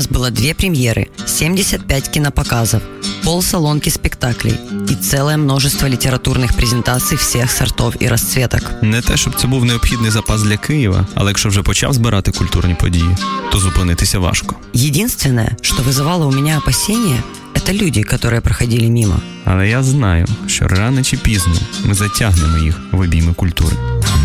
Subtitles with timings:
[0.00, 2.80] нас было две премьеры, 75 кинопоказов,
[3.24, 4.54] полсалонки спектаклей
[4.90, 8.62] и целое множество літературних презентацій всіх сортов і розцветок.
[8.82, 12.74] Не те, щоб це був необхідний запас для Києва, але якщо вже почав збирати культурні
[12.74, 13.16] події,
[13.52, 14.56] то зупинитися важко.
[14.74, 17.22] Единственное, что вызывало у меня опасения,
[17.54, 19.20] это люди, которые проходили мимо.
[19.44, 23.76] Але я знаю, що рано чи пізно ми затягнемо їх в обійми культури.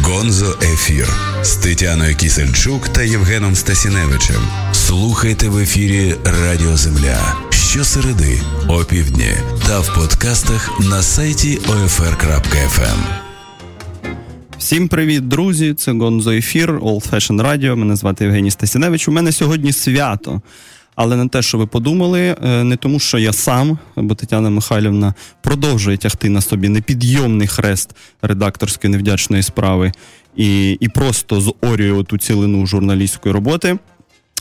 [0.04, 1.08] Гонзо Ефір
[1.44, 4.42] з Тетяною Кісельчук та Євгеном Стасіневичем.
[4.91, 9.33] Слухайте в ефірі Радіо Земля щосереди, опівдні
[9.67, 12.99] та в подкастах на сайті OFR.FM.
[14.59, 15.75] Всім привіт, друзі!
[15.75, 17.77] Це Гонзо Ефір, Old Fashion Radio.
[17.77, 19.09] Мене звати Євгеній Стасіневич.
[19.09, 20.41] У мене сьогодні свято.
[20.95, 25.15] Але не те, що ви подумали, е, не тому, що я сам, бо Тетяна Михайлівна
[25.43, 27.91] продовжує тягти на собі непідйомний хрест
[28.23, 29.93] редакторської невдячної справи
[30.37, 33.79] і і просто зорює ту цілину журналістської роботи.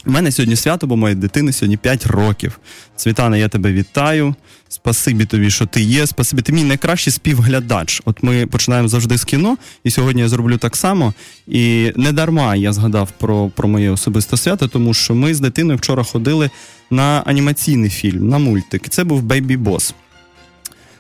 [0.06, 2.60] У мене сьогодні свято, бо моїй дитини сьогодні 5 років.
[2.96, 4.36] Світана, я тебе вітаю.
[4.70, 6.08] Спасибі тобі, що ти є.
[6.08, 8.02] Спасибі, ти мій найкращий співглядач.
[8.06, 11.14] От ми починаємо завжди з кіно, і сьогодні я зроблю так само.
[11.48, 15.78] І не дарма я згадав про про моє особисте свято, тому що ми з дитиною
[15.78, 16.50] вчора ходили
[16.92, 18.90] на анімаційний фільм, на мультик.
[18.90, 19.94] Це був Бейбі Бос.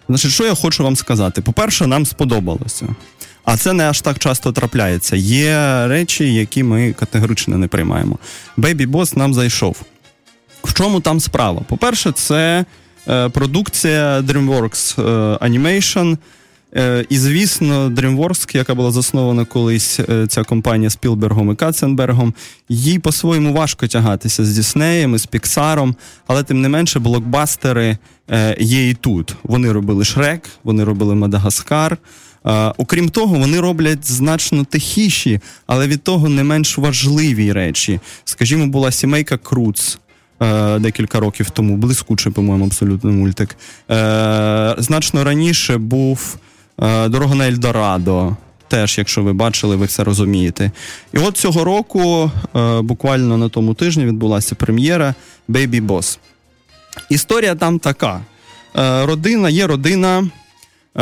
[0.10, 1.42] Значить, що я хочу вам сказати?
[1.42, 2.88] По-перше, нам сподобалося.
[3.52, 5.16] А це не аж так часто трапляється.
[5.16, 8.20] Є речі, які ми категорично не приймаємо.
[8.58, 9.82] Baby Boss нам зайшов.
[10.64, 11.62] В чому там справа?
[11.68, 12.66] По-перше, це
[13.08, 16.18] е, продукція DreamWorks е, Animation.
[16.76, 22.34] Е, і, звісно, DreamWorks, яка була заснована колись ця компанія Спілбергом і Катценбергом,
[22.70, 25.96] їй по-своєму важко тягатися з Діснеєм, з Піксаром,
[26.28, 27.98] але тим не менше блокбастери
[28.60, 29.36] є і тут.
[29.44, 31.98] Вони робили Шрек, вони робили Мадагаскар.
[32.78, 38.00] Окрім того, вони роблять значно тихіші, але від того не менш важливі речі.
[38.26, 40.00] Скажімо, була сімейка Круц.
[40.80, 43.58] Декілька років тому блискучий, по-моєму, абсолютно мультик.
[44.78, 46.38] Значно раніше був
[47.08, 48.36] Дорога на Ельдорадо.
[48.68, 50.72] Теж, якщо ви бачили, ви все розумієте.
[51.14, 52.32] І от цього року,
[52.82, 55.16] буквально на тому тижні, відбулася прем'єра
[55.50, 56.18] Baby Boss.
[57.10, 58.22] Історія там така:
[59.04, 60.30] родина є родина.
[61.00, 61.02] Е,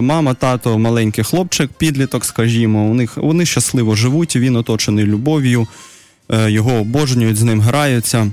[0.00, 5.66] мама, тато, маленький хлопчик, підліток, скажімо, у них вони щасливо живуть, він оточений любов'ю,
[6.32, 8.30] е, його обожнюють, з ним граються.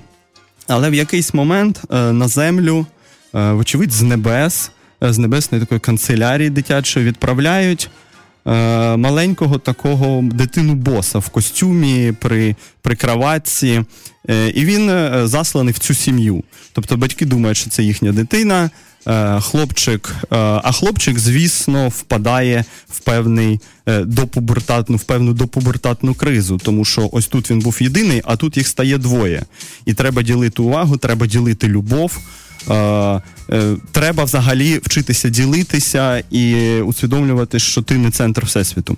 [0.67, 2.85] Але в якийсь момент е, на землю,
[3.33, 4.71] вочевидь, з небес,
[5.01, 7.89] з небесної такої канцелярії дитячої відправляють
[8.95, 13.83] маленького такого дитину боса в костюмі при при кроватці.
[14.53, 14.91] І він
[15.27, 16.44] засланий в цю сім'ю.
[16.73, 18.69] Тобто батьки думають, що це їхня дитина.
[19.07, 26.57] Е, хлопчик, е, а хлопчик, звісно, впадає в певний е, допубертатну, в певну допубертатну кризу,
[26.57, 29.44] тому що ось тут він був єдиний, а тут їх стає двоє.
[29.85, 32.18] І треба ділити увагу, треба ділити любов.
[33.91, 38.97] Треба взагалі вчитися ділитися і усвідомлювати, що ти не центр всесвіту.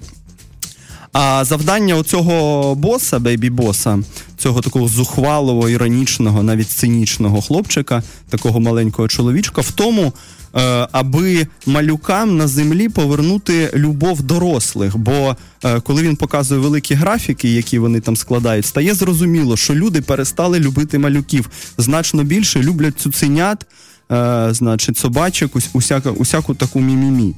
[1.14, 4.04] А завдання у цього боса, бейбі-боса,
[4.38, 10.14] цього такого зухвалого, іронічного, навіть цинічного хлопчика, такого маленького чоловічка, в тому,
[10.56, 14.98] е, аби малюкам на землі повернути любов дорослих.
[14.98, 20.02] Бо е, коли він показує великі графіки, які вони там складають, стає зрозуміло, що люди
[20.02, 23.66] перестали любити малюків значно більше люблять цуценят,
[24.12, 27.34] е, значить, собачок, усяку, усяку таку мімімі.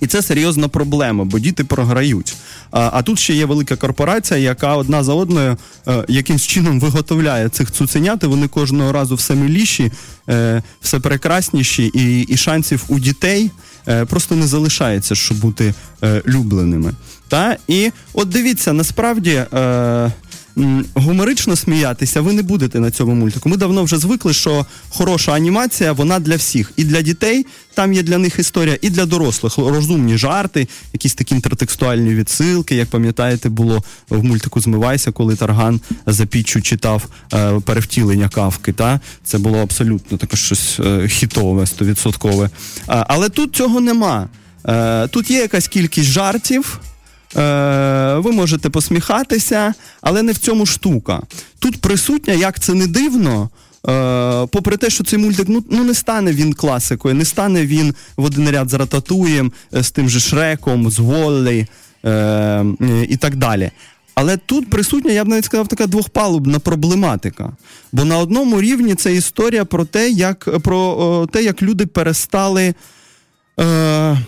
[0.00, 2.36] І це серйозна проблема, бо діти програють.
[2.70, 5.56] А а тут ще є велика корпорація, яка одна за одною
[5.88, 9.92] е, якимсь чином виготовляє цих цуценят, і Вони кожного разу все миліші,
[10.28, 13.50] е, все прекрасніші, і і шансів у дітей
[13.88, 16.92] е, просто не залишається, щоб бути е, любленими.
[17.28, 17.56] Та?
[17.68, 19.44] І от дивіться, насправді.
[19.54, 20.12] Е,
[20.94, 23.48] гуморично сміятися, ви не будете на цьому мультику.
[23.48, 26.72] Ми давно вже звикли, що хороша анімація, вона для всіх.
[26.76, 31.34] І для дітей там є для них історія, і для дорослих розумні жарти, якісь такі
[31.34, 32.74] інтертекстуальні відсилки.
[32.74, 38.72] Як пам'ятаєте, було в мультику Змивайся, коли Тарган за піччю читав е, перевтілення кавки.
[38.72, 39.00] Та?
[39.24, 42.50] Це було абсолютно таке щось е, хітове, стовідсоткове.
[42.86, 44.28] Але тут цього нема.
[44.68, 46.80] Е, тут є якась кількість жартів.
[47.36, 51.22] Е, ви можете посміхатися, але не в цьому штука.
[51.58, 53.50] Тут присутня, як це не дивно.
[53.88, 57.94] Е, попри те, що цей мультик ну ну не стане він класикою, не стане він
[58.16, 61.66] в один ряд з рататуєм, е, з тим же Шреком, з Воллі
[62.04, 62.64] е,
[63.08, 63.70] і так далі.
[64.14, 67.52] Але тут присутня, я б навіть сказав, така двохпалубна проблематика.
[67.92, 72.74] Бо на одному рівні це історія про те, як про те, як люди перестали
[73.60, 74.18] е,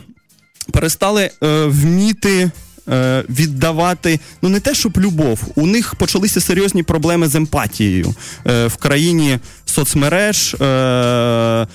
[0.72, 2.50] перестали е, вміти
[2.90, 5.40] е, віддавати ну не те, щоб любов.
[5.54, 8.14] У них почалися серйозні проблеми з емпатією
[8.46, 11.66] е, в країні соцмереж, е,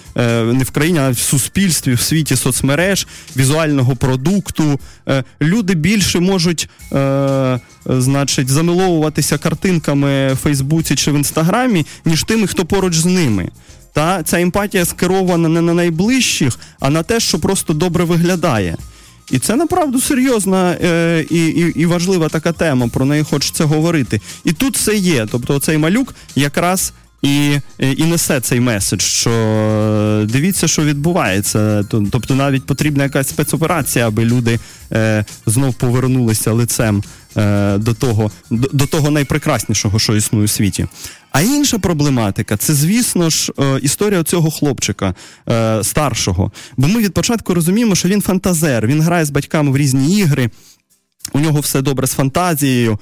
[0.53, 3.07] не в країні, а в суспільстві, в світі соцмереж,
[3.37, 4.79] візуального продукту.
[5.41, 6.69] Люди більше можуть,
[7.85, 13.49] значить, замиловуватися картинками в Фейсбуці чи в Інстаграмі, ніж тими, хто поруч з ними.
[13.95, 18.77] Та ця емпатія скерована не на найближчих, а на те, що просто добре виглядає.
[19.31, 24.21] І це направду серйозна е, і і, і важлива така тема, про неї хочеться говорити.
[24.43, 25.27] І тут це є.
[25.31, 31.83] Тобто, цей малюк якраз і і несе цей меседж, що е, дивіться, що відбувається.
[31.89, 34.59] Тобто навіть потрібна якась спецоперація, аби люди
[34.91, 37.03] е, знов повернулися лицем
[37.37, 40.87] е, до того, до, до того найпрекраснішого, що існує у світі.
[41.31, 45.15] А інша проблематика це, звісно ж, е, історія цього хлопчика
[45.49, 46.51] е, старшого.
[46.77, 50.49] Бо ми від початку розуміємо, що він фантазер, він грає з батьками в різні ігри,
[51.33, 52.99] у нього все добре з фантазією.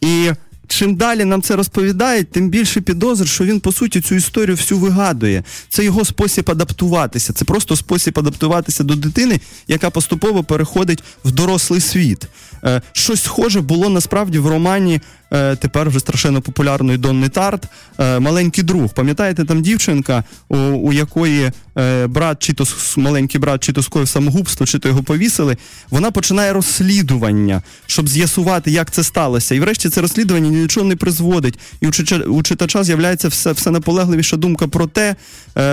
[0.00, 0.30] І
[0.72, 4.80] чим далі нам це розповідають, тим більше підозр, що він по суті цю історію всю
[4.80, 5.44] вигадує.
[5.68, 7.32] Це його спосіб адаптуватися.
[7.32, 12.26] Це просто спосіб адаптуватися до дитини, яка поступово переходить в дорослий світ.
[12.64, 15.00] Е, щось схоже було насправді в романі
[15.32, 17.68] тепер вже страшенно популярної Донни Тарт,
[17.98, 18.94] е, маленький друг.
[18.94, 22.64] Пам'ятаєте, там дівчинка, у, у якої е, брат, чи то
[22.96, 25.56] маленький брат, чи то скоїв самогубство, чи то його повісили.
[25.90, 29.54] Вона починає розслідування, щоб з'ясувати, як це сталося.
[29.54, 31.58] І врешті це розслідування ні до чого не призводить.
[31.80, 31.86] І
[32.26, 35.16] у читача з'являється все все наполегливіша думка про те,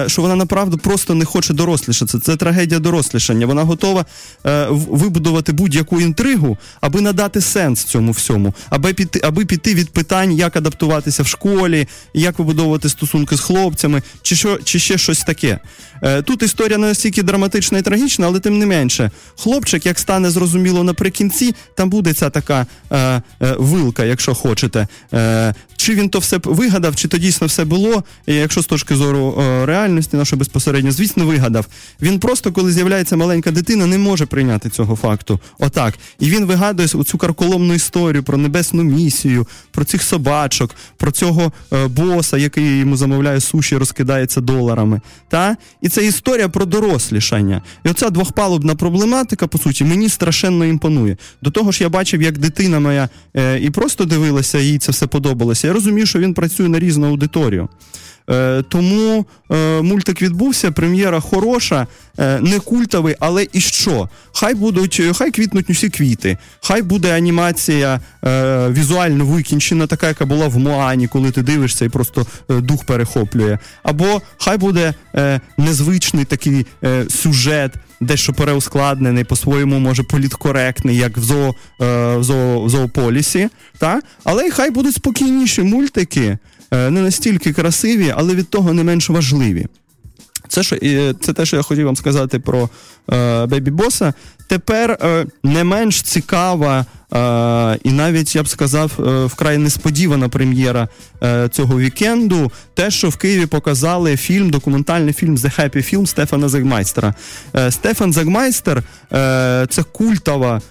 [0.08, 2.20] що вона направду просто не хоче дорослішати.
[2.20, 3.46] Це трагедія дорослішання.
[3.46, 4.06] Вона готова
[4.70, 10.56] вибудувати будь-яку інтригу, аби надати сенс цьому всьому, аби піти, аби піти від питань, як
[10.56, 15.60] адаптуватися в школі, як вибудовувати стосунки з хлопцями, чи що, чи ще щось таке.
[16.04, 20.30] Е, тут історія не настільки драматична і трагічна, але тим не менше, хлопчик, як стане
[20.30, 24.88] зрозуміло наприкінці, там буде ця така е, е, вилка, якщо хочете.
[25.14, 28.04] Е, чи він то все вигадав, чи то дійсно все було.
[28.28, 31.66] Якщо з точки зору е, реальності, нашої безпосередньо, звісно, вигадав.
[32.02, 35.40] Він просто, коли з'являється маленька дитина, не може прийняти цього факту.
[35.60, 35.94] Отак.
[36.20, 41.88] І він вигадує цю карколомну історію про небесну місію, про цих собачок, про цього е,
[41.88, 45.02] боса, який йому замовляє суші, розкидається доларами.
[45.30, 45.58] Та?
[45.82, 47.62] І це історія про дорослішання.
[47.86, 51.18] І оця двохпалубна проблематика, по суті, мені страшенно імпонує.
[51.42, 55.08] До того ж, я бачив, як дитина моя е, і просто дивилася, їй це все
[55.08, 55.69] подобалося.
[55.70, 57.70] Я розумію, що він працює на різну аудиторію.
[58.30, 61.88] Е, тому е, мультик відбувся, прем'єра хороша,
[62.20, 64.10] е, не культовий, але і що?
[64.34, 68.00] Хай будуть, хай квітнуть усі квіти, хай буде анімація
[68.70, 73.58] візуально викінчена, така, яка була в Моані, коли ти дивишся і просто дух перехоплює.
[73.84, 74.94] Або хай буде
[75.58, 76.66] незвичний такий
[77.10, 77.74] сюжет.
[78.02, 83.50] Дещо переускладнений, по-своєму, може, політкоректний, як в зоо, в зоо, зоополісі.
[83.78, 84.02] Та?
[84.24, 86.38] Але й хай будуть спокійніші мультики,
[86.72, 89.68] Е, не настільки красиві, але від того не менш важливі.
[90.48, 90.76] Це що,
[91.22, 92.70] це те, що я хотів вам сказати про
[93.48, 94.14] Бебі Боса.
[94.48, 96.86] Тепер е, не менш цікава
[97.84, 100.88] і навіть я б сказав, е, вкрай несподівана прем'єра
[101.24, 102.52] е, цього вікенду.
[102.74, 107.14] Те, що в Києві показали фільм, документальний фільм The Happy Film Стефана Загмайстера.
[107.56, 108.84] Е, Стефан Загмайстер
[109.70, 110.62] це культова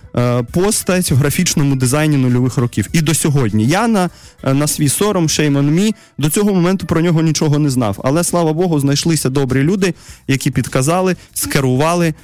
[0.52, 2.88] постать в графічному дизайні нульових років.
[2.92, 3.66] І до сьогодні.
[3.66, 4.10] Я на
[4.42, 8.00] на свій сором, shame on me, до цього моменту про нього нічого не знав.
[8.04, 9.94] Але слава Богу, знайшлися добрі люди,
[10.28, 12.14] які підказали, скерували.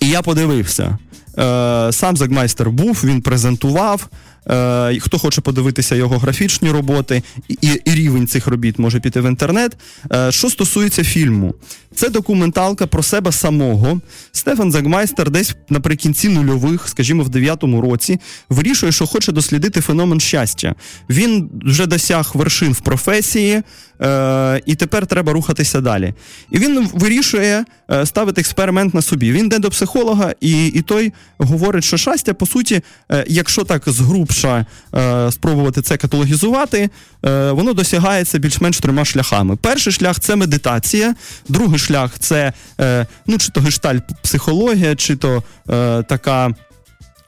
[0.00, 0.98] І я подивився.
[1.38, 4.08] Е, сам Загмайстер був, він презентував.
[4.50, 9.28] Е, хто хоче подивитися його графічні роботи і, і рівень цих робіт може піти в
[9.28, 9.76] інтернет.
[10.12, 11.54] Е, що стосується фільму,
[11.94, 14.00] це документалка про себе самого.
[14.32, 20.74] Стефан Загмайстер десь наприкінці нульових, скажімо, в дев'ятому році, вирішує, що хоче дослідити феномен щастя.
[21.10, 23.62] Він вже досяг вершин в професії,
[24.02, 26.14] е, і тепер треба рухатися далі.
[26.50, 29.32] І він вирішує е, ставити експеримент на собі.
[29.32, 32.80] Він йде до психолога, і і той говорить, що щастя, по суті,
[33.12, 36.90] е, якщо так згрубша е, спробувати це каталогізувати,
[37.26, 39.56] е, воно досягається більш-менш трьома шляхами.
[39.56, 41.14] Перший шлях це медитація,
[41.48, 46.54] другий шлях це е, ну, чи то гештальт психологія, чи то е, така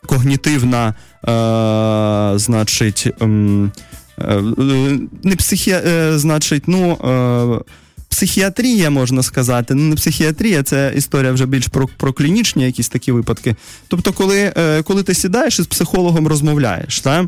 [0.07, 0.95] когнітивна,
[2.37, 3.73] значить, ем,
[5.23, 5.71] не психі...
[5.71, 6.93] Е, значить, ну.
[6.93, 7.71] Е,
[8.09, 13.13] Психіатрія, можна сказати, ну не психіатрія, це історія вже більш про про клінічні якісь такі
[13.13, 13.57] випадки.
[13.89, 17.27] Тобто, коли е, коли ти сідаєш і з психологом розмовляєш, так?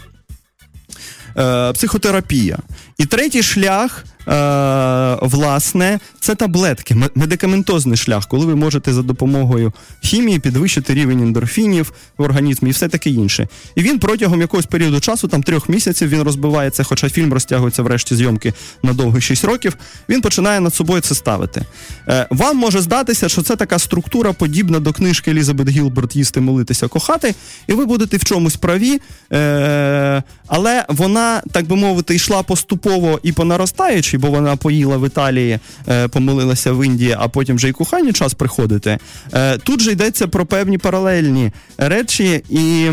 [1.38, 2.58] Е, психотерапія.
[2.98, 10.38] І третій шлях е, власне, це таблетки, медикаментозний шлях, коли ви можете за допомогою хімії
[10.38, 13.48] підвищити рівень ендорфінів в організмі і все таке інше.
[13.74, 18.14] І він протягом якогось періоду часу, там трьох місяців, він розбивається, хоча фільм розтягується врешті
[18.14, 19.76] зйомки на довгих 6 років.
[20.08, 21.62] Він починає над собою це ставити.
[22.08, 26.88] Е, Вам може здатися, що це така структура, подібна до книжки Елізабет Гілберт їсти, молитися,
[26.88, 27.34] кохати,
[27.66, 29.00] і ви будете в чомусь праві.
[29.32, 32.85] Е, Але вона, так би мовити, йшла поступово
[33.22, 37.68] і по наростаючій, бо вона поїла в Італії, е, помилилася в Індії, а потім вже
[37.68, 38.98] і кохання час приходити.
[39.34, 42.92] Е, Тут же йдеться про певні паралельні речі, і е,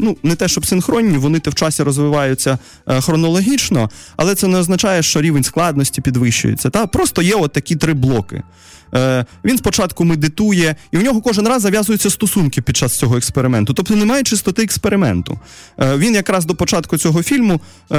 [0.00, 2.58] ну, не те, щоб синхронні, вони в часі розвиваються
[3.00, 6.70] хронологічно, але це не означає, що рівень складності підвищується.
[6.70, 8.42] Та Просто є от такі три блоки.
[8.94, 13.74] Е, Він спочатку медитує, і у нього кожен раз зав'язуються стосунки під час цього експерименту.
[13.74, 15.38] Тобто немає чистоти експерименту.
[15.80, 17.54] Е, Він якраз до початку цього фільму
[17.92, 17.96] е,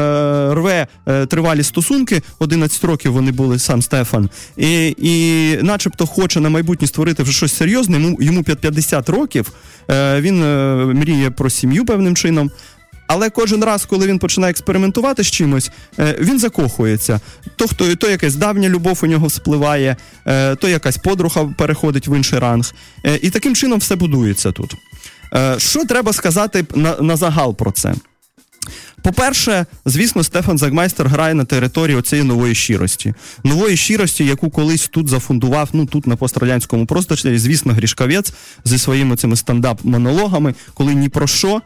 [0.54, 0.88] рве
[1.26, 2.22] тривалі стосунки.
[2.40, 7.56] 11 років вони були сам Стефан, і, і начебто хоче на майбутнє створити вже щось
[7.56, 7.98] серйозне.
[8.02, 9.52] Йому, йому 50 років.
[9.92, 12.52] Е, Він е, мріє про сім'ю певним чином.
[13.10, 17.20] Але кожен раз, коли він починає експериментувати з чимось, е, він закохується.
[17.56, 19.96] То хто то якась давня любов у нього спливає,
[20.28, 22.74] е, то якась подруга переходить в інший ранг.
[23.06, 24.76] Е, і таким чином все будується тут.
[25.58, 27.94] Що треба сказати на, на загал про це?
[29.02, 33.14] По-перше, звісно, Стефан Загмайстер грає на території оцієї нової щирості.
[33.44, 38.34] Нової щирості, яку колись тут зафундував, ну тут на пострадянському просторі, звісно, Грішкавець
[38.66, 41.62] зі своїми цими стендап-монологами, коли ні про що, е,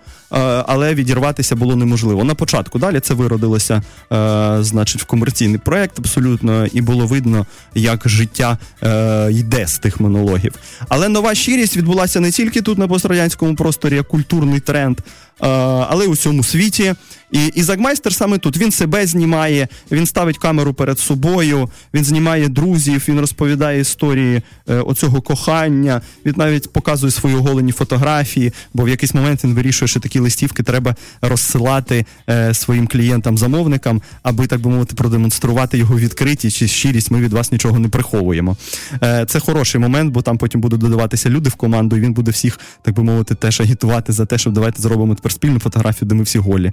[0.68, 2.24] але відірватися було неможливо.
[2.24, 3.82] На початку далі це виродилося,
[4.12, 7.46] е, значить, в комерційний проект абсолютно, і було видно,
[7.76, 10.54] як життя е, йде з тих монологів.
[10.90, 15.00] Але нова щирість відбулася не тільки тут на пострадянському просторі, як культурний тренд.
[15.40, 16.96] Але у всьому світі.
[17.32, 22.50] І і Загмайстер саме тут він себе знімає, він ставить камеру перед собою, він знімає
[22.50, 26.02] друзів, він розповідає історії е, оцього кохання.
[26.26, 30.64] Він навіть показує свої оголені фотографії, бо в якийсь момент він вирішує, що такі листівки
[30.64, 37.12] треба розсилати е, своїм клієнтам-замовникам, аби так би мовити, продемонструвати його відкритість чи щирість.
[37.12, 38.58] Ми від вас нічого не приховуємо.
[39.04, 42.32] Е, Це хороший момент, бо там потім будуть додаватися люди в команду, і він буде
[42.32, 46.16] всіх, так би мовити, теж агітувати за те, щоб давайте зробимо тепер спільну фотографію, де
[46.16, 46.72] ми всі голі.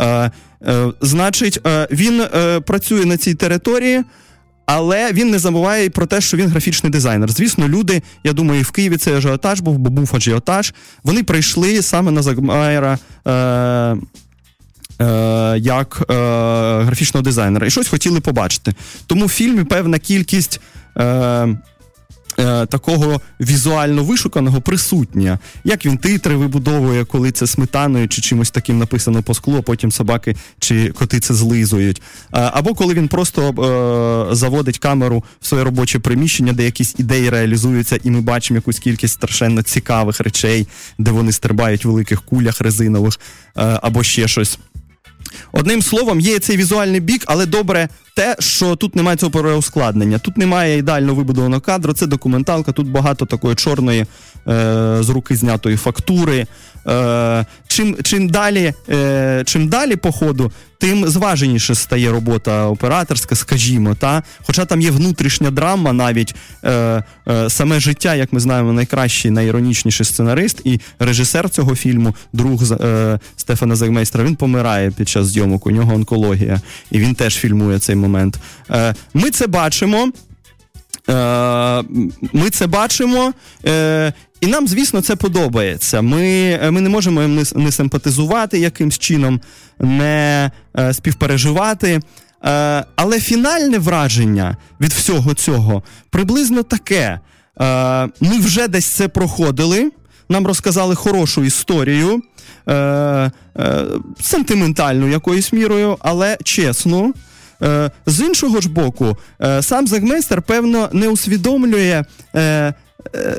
[0.00, 0.30] Е,
[0.66, 2.24] е, Значить, е, він
[2.66, 4.04] працює на цій території.
[4.70, 7.30] Але він не забуває про те, що він графічний дизайнер.
[7.30, 10.74] Звісно, люди, я думаю, в Києві цей ажіотаж був, бо був ажіотаж.
[11.04, 12.98] Вони прийшли саме на Загмайера
[15.00, 16.14] е, як е,
[16.82, 18.74] графічного дизайнера і щось хотіли побачити.
[19.06, 20.60] Тому в фільмі певна кількість.
[22.38, 25.38] Е, такого візуально вишуканого присутня.
[25.64, 29.92] Як він титри вибудовує, коли це сметаною чи чимось таким написано по склу, а потім
[29.92, 32.02] собаки чи коти це злизують.
[32.34, 33.42] Е, або коли він просто
[34.30, 38.78] е, заводить камеру в своє робоче приміщення, де якісь ідеї реалізуються, і ми бачимо якусь
[38.78, 40.68] кількість страшенно цікавих речей,
[40.98, 43.14] де вони стрибають в великих кулях резинових,
[43.56, 44.58] е, або ще щось.
[45.52, 50.18] Одним словом, є цей візуальний бік, але добре те, що тут немає цього переускладнення.
[50.18, 54.06] Тут немає ідеально вибудованого кадру, це документалка, тут багато такої чорної
[55.00, 56.46] з руки знятої фактури.
[56.88, 63.94] Е, Чим чим далі е, чим далі по ходу, тим зваженіше стає робота операторська, скажімо.
[63.94, 64.22] та?
[64.46, 70.06] Хоча там є внутрішня драма, навіть е, е, саме життя, як ми знаємо, найкращий, найіронічніший
[70.06, 75.70] сценарист і режисер цього фільму, друг е, Стефана Загмейстра, він помирає під час зйомок, у
[75.70, 78.38] нього онкологія, і він теж фільмує цей момент.
[78.70, 80.12] Е, Ми це бачимо.
[81.10, 81.82] Е,
[82.32, 83.32] ми це бачимо,
[83.66, 86.02] е, і нам, звісно, це подобається.
[86.02, 89.40] Ми ми не можемо їм не симпатизувати якимсь чином,
[89.80, 92.00] не е, співпереживати.
[92.96, 97.20] Але фінальне враження від всього цього приблизно таке.
[98.20, 99.90] Ми вже десь це проходили.
[100.28, 102.22] Нам розказали хорошу історію,
[104.20, 107.14] сентиментальну якоюсь мірою, але чесну.
[107.62, 112.04] Е, з іншого ж боку, е, сам Загмейстер, певно, не усвідомлює
[112.34, 112.74] е, Е,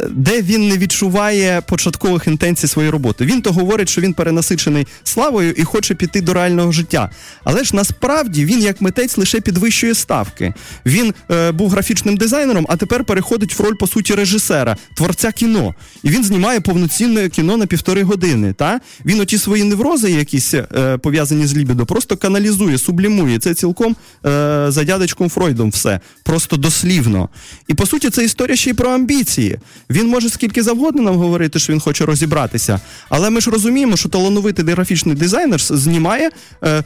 [0.09, 3.25] де він не відчуває початкових інтенцій своєї роботи.
[3.25, 7.09] Він то говорить, що він перенасичений славою і хоче піти до реального життя.
[7.43, 10.53] Але ж насправді він, як митець, лише підвищує ставки.
[10.85, 15.75] Він е, був графічним дизайнером, а тепер переходить в роль, по суті, режисера, творця кіно.
[16.03, 18.53] І він знімає повноцінне кіно на півтори години.
[18.53, 18.79] Та?
[19.05, 23.39] Він оті свої неврози, якісь е, пов'язані з лібідо, просто каналізує, сублімує.
[23.39, 23.95] Це цілком
[24.25, 25.99] е, за дядечком Фройдом все.
[26.23, 27.29] Просто дослівно.
[27.67, 29.58] І по суті, це історія ще й про амбіції.
[29.89, 34.09] Він може скільки завгодно нам говорити, що він хоче розібратися, але ми ж розуміємо, що
[34.09, 36.29] талановитий графічний дизайнер знімає,
[36.61, 36.83] е, е,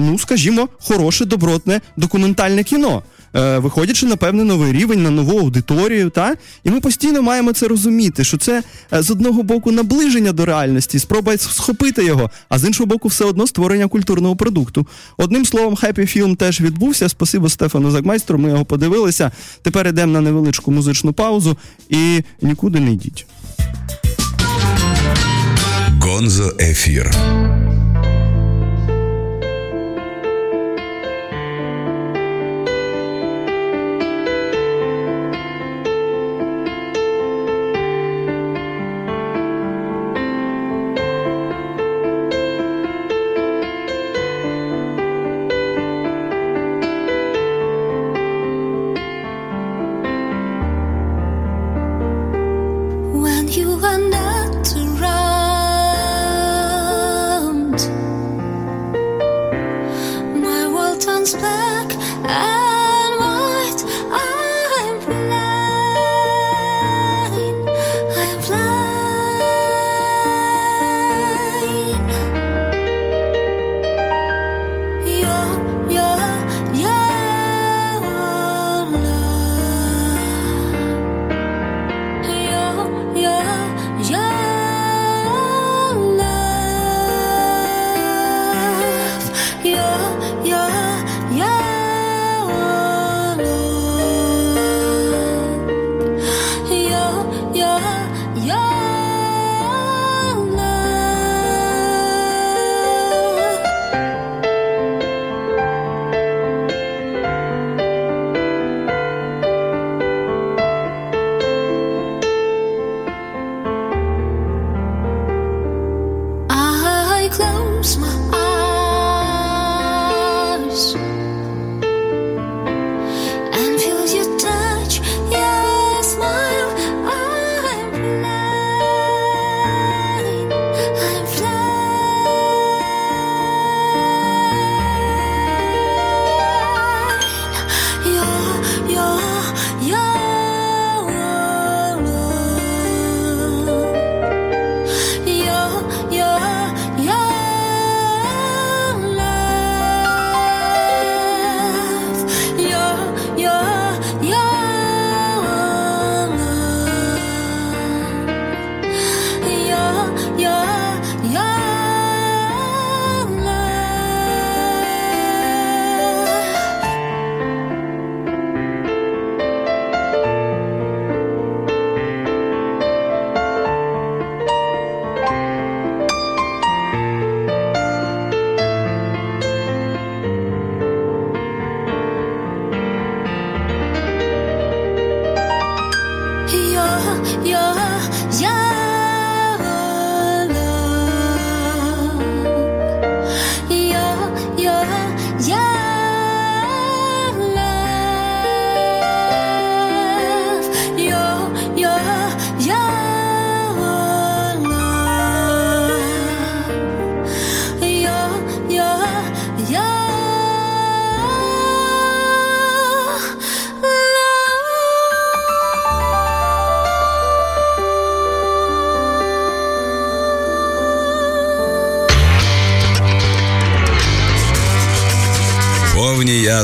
[0.00, 3.02] ну скажімо, хороше добротне документальне кіно.
[3.36, 6.34] Е, виходячи на певний новий рівень, на нову аудиторію, та
[6.64, 8.62] і ми постійно маємо це розуміти, що це
[8.92, 13.24] е, з одного боку наближення до реальності, спроба схопити його, а з іншого боку, все
[13.24, 14.86] одно створення культурного продукту.
[15.16, 17.08] Одним словом, хеппі фільм теж відбувся.
[17.08, 18.38] Спасибо Стефану Загмайстру.
[18.38, 19.30] Ми його подивилися.
[19.62, 21.56] Тепер йдемо на невеличку музичну паузу
[21.88, 23.26] і нікуди не йдіть.
[26.00, 27.10] Гонзо ефір.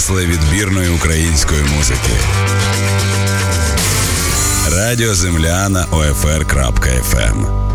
[0.08, 2.12] Ясли відбірної української музики.
[4.76, 7.68] Радіо Земля на OFR.FM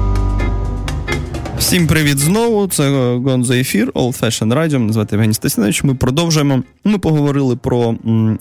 [1.58, 2.68] Всім привіт знову.
[2.68, 2.90] Це
[3.26, 4.78] Гонзо Ефір, Old Fashion Radio.
[4.80, 5.84] Мене звати Євгеній Стасінович.
[5.84, 6.64] Ми продовжуємо.
[6.84, 7.92] Ми поговорили про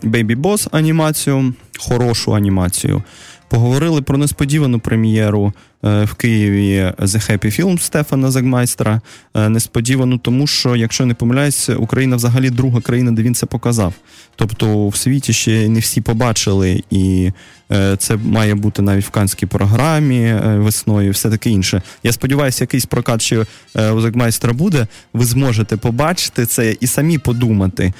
[0.03, 3.03] Baby Boss анімацію, хорошу анімацію.
[3.49, 5.53] Поговорили про несподівану прем'єру
[5.83, 9.01] в Києві The Happy Film Стефана Загмайстра.
[9.35, 13.93] Е, несподівано, тому що, якщо не помиляюсь, Україна взагалі друга країна, де він це показав.
[14.35, 17.31] Тобто в світі ще не всі побачили, і
[17.71, 21.81] е, це має бути навіть в канській програмі весною, і все таке інше.
[22.03, 23.45] Я сподіваюся, якийсь прокат ще
[23.93, 24.87] у Загмайстра буде.
[25.13, 27.93] Ви зможете побачити це і самі подумати,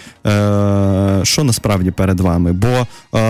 [1.23, 2.53] що насправді перед вами.
[2.53, 2.87] Бо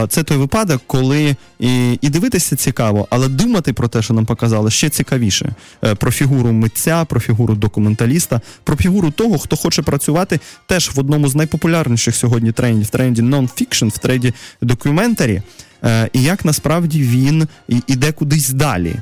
[0.08, 4.72] це той випадок, коли і, дивитися цікаво, але думати про те, що нам показує показали
[4.72, 10.40] ще цікавіше е, про фігуру митця, про фігуру документаліста, про фігуру того, хто хоче працювати
[10.68, 15.42] теж в одному з найпопулярніших сьогодні трендів, тренді нон-фікшн, в тренді документарі,
[15.84, 17.48] е, і як насправді він
[17.88, 18.96] іде кудись далі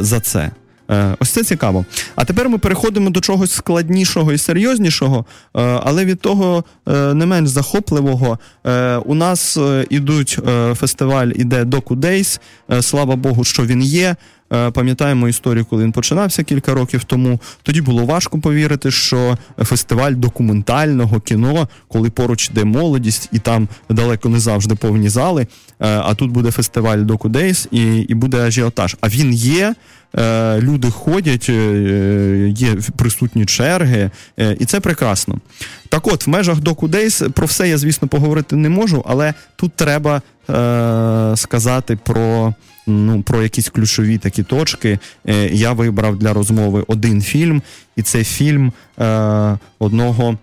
[0.00, 0.50] за це.
[0.90, 1.84] Е, ось це цікаво.
[2.16, 5.24] А тепер ми переходимо до чогось складнішого і серйознішого,
[5.56, 8.38] е, але від того е, не менш захопливого.
[9.04, 9.58] У нас
[9.90, 10.38] ідуть
[10.74, 12.40] фестиваль, іде Doku Days.
[12.82, 14.16] Слава Богу, що він є.
[14.48, 17.40] Пам'ятаємо історію, коли він починався кілька років тому.
[17.62, 24.28] Тоді було важко повірити, що фестиваль документального кіно, коли поруч йде молодість, і там далеко
[24.28, 25.46] не завжди повні зали.
[25.78, 28.96] А тут буде фестиваль Doku Days і, і буде ажіотаж.
[29.00, 29.74] А він є.
[30.18, 35.38] Е, люди ходять, е, є присутні черги, е, і це прекрасно.
[35.88, 40.22] Так от, в межах Days про все я, звісно, поговорити не можу, але тут треба
[41.36, 42.54] сказати про.
[42.88, 44.98] Ну, про якісь ключові такі точки.
[45.50, 47.62] Я вибрав для розмови один фільм,
[47.96, 48.72] і це фільм
[49.78, 50.38] одного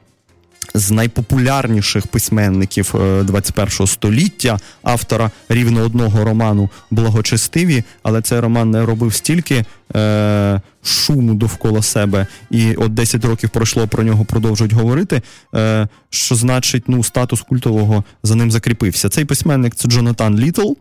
[0.73, 8.85] з найпопулярніших письменників 21 е, століття, автора рівно одного роману Благочестиві, але цей роман не
[8.85, 15.21] робив стільки е, шуму довкола себе, і от 10 років пройшло про нього, продовжують говорити.
[15.55, 19.09] е, Що значить, ну, статус культового за ним закріпився.
[19.09, 20.71] Цей письменник це Джонатан Літл.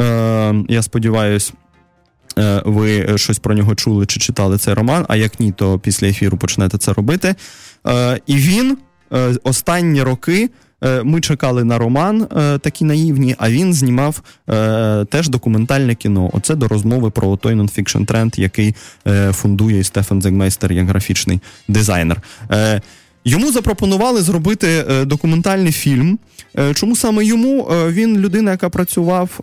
[0.00, 1.52] Е, Я сподіваюся.
[2.38, 6.06] Е, ви щось про нього чули чи читали цей роман, а як ні, то після
[6.08, 7.34] ефіру почнете це робити.
[7.86, 8.78] Е, І він
[9.42, 10.50] останні роки.
[10.84, 16.30] Е, ми чекали на роман е, такі наївні, а він знімав е, теж документальне кіно.
[16.32, 18.74] Оце до розмови про той нонфікшн тренд, який
[19.06, 22.22] е, фундує Стефан Зегмейстер як графічний дизайнер.
[22.50, 22.80] Е,
[23.24, 26.18] йому запропонували зробити документальний фільм.
[26.74, 27.62] Чому саме йому?
[27.88, 29.40] Він людина, яка працював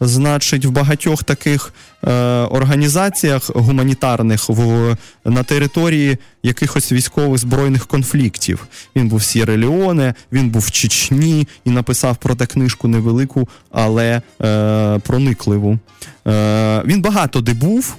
[0.00, 1.72] значить, в багатьох таких
[2.04, 2.10] е,
[2.50, 8.66] організаціях гуманітарних в, на території якихось військових збройних конфліктів.
[8.96, 13.48] Він був в Сєре Леоне, він був в Чечні і написав про те книжку невелику,
[13.70, 15.78] але е, проникливу.
[16.26, 17.96] Е, Він багато де був.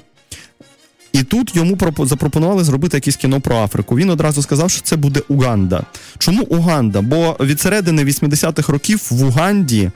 [1.13, 3.97] І тут йому запропонували зробити якесь кіно про Африку.
[3.97, 5.83] Він одразу сказав, що це буде Уганда.
[6.17, 7.01] Чому Уганда?
[7.01, 9.91] Бо від середини 80-х років в Уганді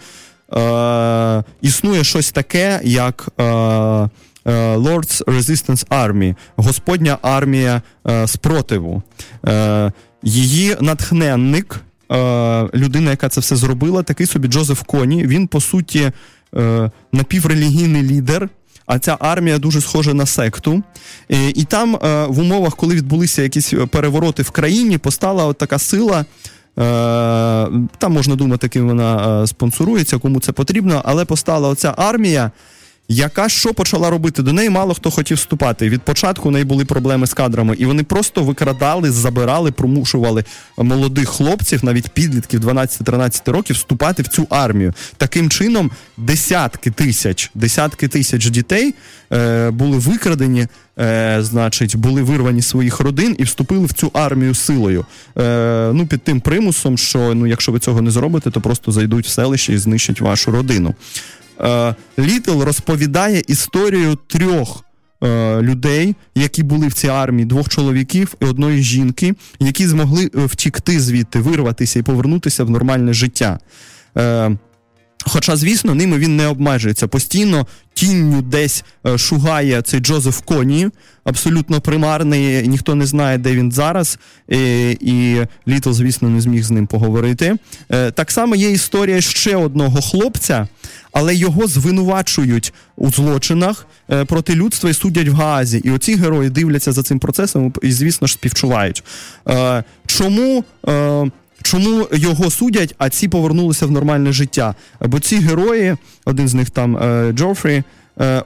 [0.53, 4.09] е, існує щось таке, як е, е,
[4.75, 9.03] Lord's Resistance Army, Господня армія е, спротиву.
[9.47, 9.91] Е,
[10.23, 11.79] Її натхненник,
[12.12, 12.15] е,
[12.73, 15.27] людина, яка це все зробила, такий собі Джозеф Коні.
[15.27, 16.12] Він, по суті,
[16.57, 18.49] е, напіврелігійний лідер.
[18.85, 20.83] А ця армія дуже схожа на секту.
[21.29, 25.79] І, і там е, в умовах, коли відбулися якісь перевороти в країні, постала от така
[25.79, 26.25] сила, Е,
[27.97, 32.51] там можна думати, ким вона е, спонсорується, кому це потрібно, але постала оця армія.
[33.11, 34.43] Яка що почала робити?
[34.43, 35.89] До неї мало хто хотів вступати.
[35.89, 40.43] Від початку у неї були проблеми з кадрами, і вони просто викрадали, забирали, примушували
[40.77, 44.93] молодих хлопців, навіть підлітків 12-13 років, вступати в цю армію.
[45.17, 48.95] Таким чином, десятки тисяч, десятки тисяч дітей
[49.33, 50.67] е, були викрадені,
[50.99, 55.05] е, значить, були вирвані своїх родин і вступили в цю армію силою.
[55.37, 59.25] Е, Ну, під тим примусом, що ну, якщо ви цього не зробите, то просто зайдуть
[59.25, 60.95] в селище і знищать вашу родину.
[61.61, 64.83] Е, Літл розповідає історію трьох.
[65.23, 70.45] Е, людей, які були в цій армії, двох чоловіків і одної жінки, які змогли е,
[70.45, 73.59] втікти звідти, вирватися і повернутися в нормальне життя.
[75.25, 77.07] Хоча, звісно, ними він не обмежується.
[77.07, 78.83] Постійно тінню десь
[79.15, 80.89] шугає цей Джозеф Коні,
[81.23, 84.19] абсолютно примарний, ніхто не знає, де він зараз,
[84.49, 87.55] і, і Літл, звісно, не зміг з ним поговорити.
[88.13, 90.67] Так само є історія ще одного хлопця
[91.19, 95.82] але його звинувачують у злочинах е, проти людства і судять в Гаазі.
[95.84, 99.03] І оці герої дивляться за цим процесом і, звісно ж, співчувають.
[99.49, 100.63] Е, чому?
[100.88, 101.25] Е,
[101.62, 104.75] чому його судять, а ці повернулися в нормальне життя?
[105.01, 106.97] Бо ці герої, один з них там
[107.34, 107.84] Джофрі,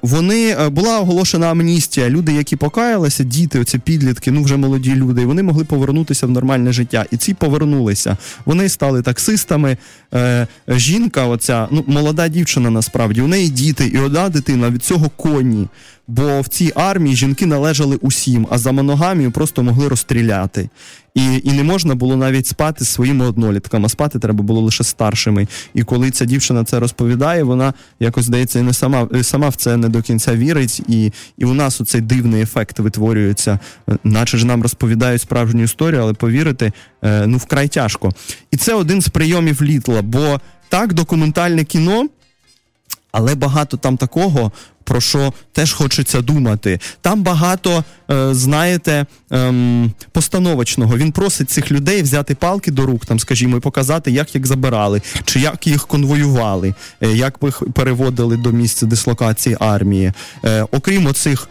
[0.02, 2.10] вони е, була оголошена амністія.
[2.10, 6.74] Люди, які покаялися, діти, оці підлітки, ну вже молоді люди, вони могли повернутися в нормальне
[6.74, 7.06] життя.
[7.12, 8.18] І ці повернулися.
[8.46, 9.78] Вони стали таксистами.
[10.14, 15.10] Е, жінка, оця ну молода дівчина, насправді у неї діти, і одна дитина від цього
[15.10, 15.68] коні.
[16.08, 20.70] Бо в цій армії жінки належали усім, а за моногамію просто могли розстріляти.
[21.16, 25.48] І і не можна було навіть спати своїми однолітками, спати треба було лише старшими.
[25.74, 29.90] І коли ця дівчина це розповідає, вона якось здається не сама сама в це не
[29.90, 33.60] до кінця вірить, і і у нас оцей дивний ефект витворюється,
[34.04, 36.72] наче ж нам розповідають справжню історію, але повірити
[37.04, 38.12] е, ну вкрай тяжко.
[38.52, 42.08] І це один з прийомів літла, бо так документальне кіно.
[43.12, 44.52] Але багато там такого,
[44.84, 46.80] про що теж хочеться думати.
[47.02, 50.98] Там багато, е, знаєте, ем, постановочного.
[50.98, 55.02] Він просить цих людей взяти палки до рук, там, скажімо, і показати, як їх забирали,
[55.26, 60.12] чи як їх конвоювали, е, як їх переводили до місця дислокації армії.
[60.46, 61.50] Е, окрім оцих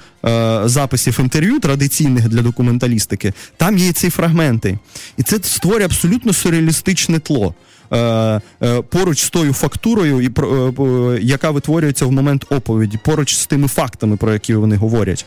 [0.65, 4.79] записів інтерв'ю, традиційних для документалістики, там є ці фрагменти.
[5.17, 7.55] І це створює абсолютно сюрреалістичне тло.
[7.93, 13.47] Е, е, поруч з тою фактурою, і е, яка витворюється в момент оповіді, поруч з
[13.47, 15.27] тими фактами, про які вони говорять.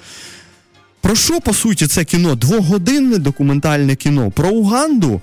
[1.02, 2.36] Про що, по суті, це кіно?
[2.36, 4.32] Двогодинне документальне кіно.
[4.32, 5.22] Про Уганду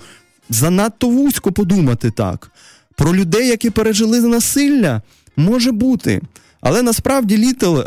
[0.51, 2.51] занадто вузько подумати так.
[2.95, 5.03] Про людей, які пережили насилля,
[5.37, 6.21] може бути.
[6.63, 7.85] Але насправді Літл, е,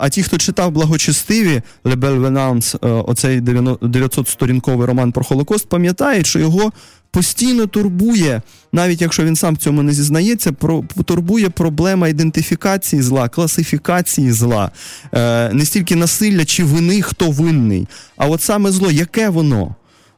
[0.00, 6.38] а ті, хто читав благочестиві Лебель Венанс, е, оцей 900-сторінковий роман про Холокост, пам'ятають, що
[6.38, 6.72] його
[7.10, 13.28] постійно турбує, навіть якщо він сам в цьому не зізнається, про турбує проблема ідентифікації зла,
[13.28, 14.70] класифікації зла,
[15.14, 19.74] е, не стільки насилля чи вини, хто винний, а от саме зло, яке воно.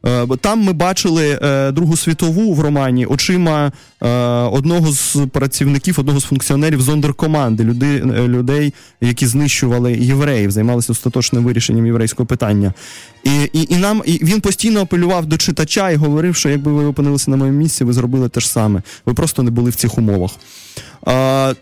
[0.06, 4.08] Е, там ми бачили е, Другу світову в романі очима е,
[4.42, 11.86] одного з працівників, одного з функціонерів зондеркоманди, людей, людей, які знищували євреїв, займалися остаточним вирішенням
[11.86, 12.72] єврейського питання.
[13.24, 16.84] І і, і нам і він постійно апелював до читача і говорив, що якби ви
[16.84, 18.82] опинилися на моєму місці, ви зробили те ж саме.
[19.06, 20.30] Ви просто не були в цих умовах.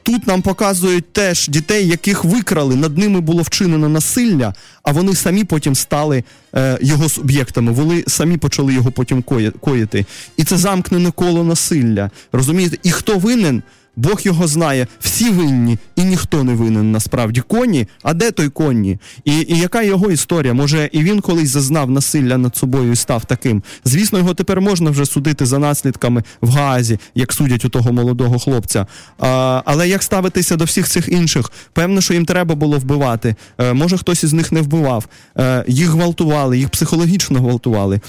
[0.03, 5.45] Тут нам показують теж дітей, яких викрали, над ними було вчинено насилля, а вони самі
[5.45, 6.25] потім стали
[6.55, 7.73] е, його суб'єктами.
[7.73, 9.25] Вони самі почали його потім
[9.61, 10.07] коїти.
[10.37, 12.11] І це замкнене коло насилля.
[12.33, 12.79] Розумієте?
[12.83, 13.63] І хто винен?
[13.97, 17.87] Бог його знає, всі винні, і ніхто не винен насправді коні.
[18.03, 18.99] А де той коні?
[19.25, 20.55] І і яка його історія?
[20.55, 23.63] Може, і він колись зазнав насилля над собою і став таким.
[23.85, 28.39] Звісно, його тепер можна вже судити за наслідками в Газі, як судять у того молодого
[28.39, 28.87] хлопця.
[29.19, 31.53] А, Але як ставитися до всіх цих інших?
[31.73, 33.35] Певно, що їм треба було вбивати.
[33.59, 35.07] Е, може, хтось із них не вбивав.
[35.39, 38.01] Е, їх гвалтували, їх психологічно гвалтували.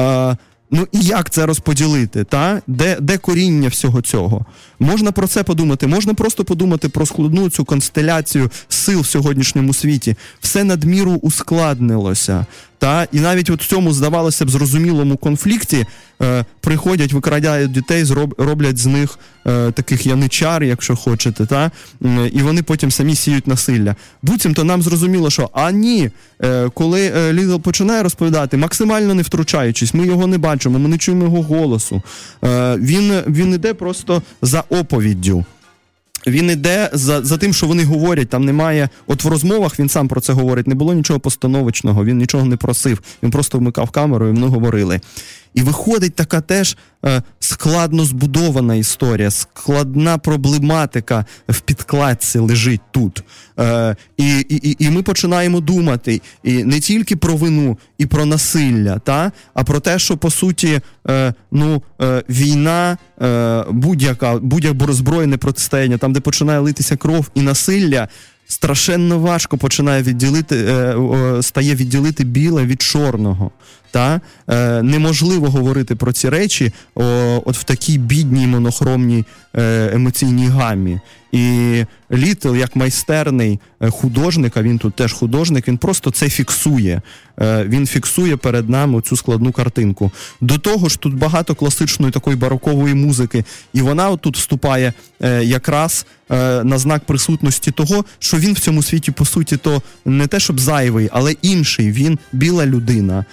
[0.00, 0.36] Е,
[0.70, 2.24] Ну і як це розподілити?
[2.24, 2.62] Та?
[2.66, 4.46] Де де коріння всього цього?
[4.78, 10.16] Можна про це подумати, можна просто подумати про складну цю констеляцію сил в сьогоднішньому світі.
[10.40, 12.46] Все надміру ускладнилося.
[12.80, 13.06] Та?
[13.12, 15.86] І навіть от в цьому, здавалося б, зрозумілому конфлікті
[16.22, 21.70] е, приходять, викрадяють дітей, зроб, роблять з них е, таких яничар, якщо хочете, та?
[22.32, 23.96] і вони потім самі сіють насилля.
[24.22, 26.10] Буцімто нам зрозуміло, що а ні,
[26.42, 30.98] е, коли е, Лідл починає розповідати, максимально не втручаючись, ми його не бачимо, ми не
[30.98, 32.02] чуємо його голосу.
[32.44, 35.44] Е, Він він іде просто за оповіддю.
[36.26, 38.28] Він іде за за тим, що вони говорять.
[38.28, 38.88] Там немає.
[39.06, 40.66] От в розмовах він сам про це говорить.
[40.66, 43.00] Не було нічого постановочного, він нічого не просив.
[43.22, 45.00] Він просто вмикав камеру і вони говорили.
[45.54, 53.22] І виходить така теж е, складно збудована історія, складна проблематика в підкладці лежить тут.
[53.58, 58.98] Е, І і, і ми починаємо думати і не тільки про вину і про насилля,
[58.98, 65.36] та, а про те, що по суті е, ну, е, війна, е, будь-яка будь-яке роззброєне
[65.36, 68.08] протистояння, там, де починає литися кров і насилля
[68.50, 73.50] страшенно важко починає відділити, е, стає відділити біле від чорного.
[73.90, 76.72] Та е, неможливо говорити про ці речі
[77.44, 79.24] от в такій бідній монохромній
[79.56, 81.00] е, емоційній гамі.
[81.32, 83.60] І Літл, як майстерний
[83.90, 87.02] художник, а він тут теж художник, він просто це фіксує.
[87.42, 90.10] Е, він фіксує перед нами цю складну картинку.
[90.40, 96.06] До того ж, тут багато класичної такої барокової музики, і вона тут вступає е, якраз
[96.64, 100.60] на знак присутності того, що він в цьому світі, по суті, то не те, щоб
[100.60, 101.92] зайвий, але інший.
[101.92, 103.24] Він біла людина,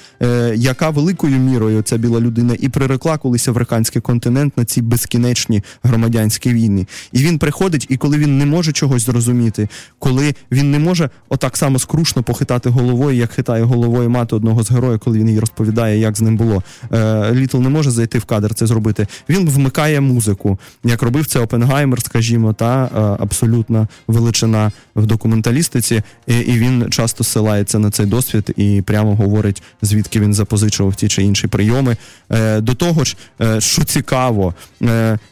[0.55, 6.53] яка великою мірою ця біла людина і прирекла колись африканський континент на ці безкінечні громадянські
[6.53, 6.87] війни.
[7.11, 11.57] І він приходить і коли він не може чогось зрозуміти, коли він не може отак
[11.57, 15.99] само скрушно похитати головою, як хитає головою мати одного з героїв, коли він їй розповідає,
[15.99, 16.63] як з ним було.
[16.93, 19.07] Е, Літл не може зайти в кадр це зробити.
[19.29, 26.33] Він вмикає музику, як робив це Опенгаймер, скажімо, та е, абсолютна величина в документалістиці, і,
[26.33, 31.47] він часто ссилається на цей досвід і прямо говорить, звідки він запозичував ті чи інші
[31.47, 31.97] прийоми.
[32.31, 33.17] Е, До того ж,
[33.59, 34.53] що цікаво,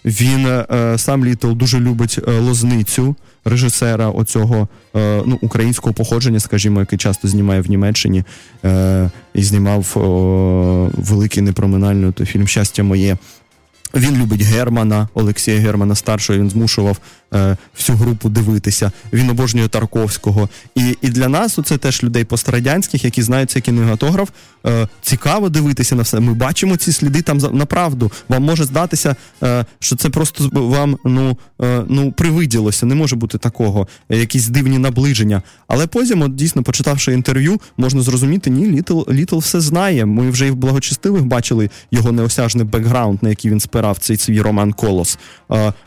[0.06, 0.48] він
[0.98, 7.62] сам Літл дуже любить лозницю режисера оцього е, ну, українського походження, скажімо, який часто знімає
[7.62, 8.24] в Німеччині
[8.66, 13.18] е, і знімав о, великий непроминальний фільм Щастя моє.
[13.96, 16.40] Він любить Германа, Олексія Германа старшого.
[16.40, 16.98] Він змушував
[17.36, 18.92] е, всю групу дивитися.
[19.14, 20.50] Він обожнює Тарковського.
[20.76, 24.30] І і для нас це теж людей пострадянських, які знають цей кінематограф.
[24.68, 26.20] Е, цікаво дивитися на все.
[26.20, 28.12] Ми бачимо ці сліди там на правду.
[28.30, 32.86] Вам може здатися, е, що це просто вам ну, е, ну привиділося.
[32.86, 35.42] Не може бути такого, якісь дивні наближення.
[35.68, 40.06] Але потім, от, дійсно, почитавши інтерв'ю, можна зрозуміти, ні, Літл Літл все знає.
[40.06, 44.42] Ми вже і в благочестивих бачили його неосяжний бекграунд, на який він спирав цей свій
[44.42, 45.20] роман Колос.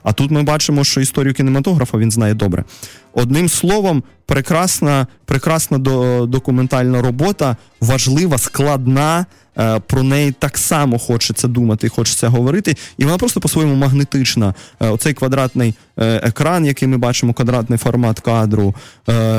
[0.02, 2.64] А тут ми бачимо, що історію кінематографа він знає добре.
[3.12, 5.78] Одним словом, прекрасна прекрасна
[6.26, 9.26] документальна робота, важлива, складна.
[9.58, 14.54] Е, про неї так само хочеться думати, хочеться говорити, і вона просто по-своєму магнетична.
[14.80, 18.74] Е, оцей квадратний е, екран, який ми бачимо, квадратний формат кадру,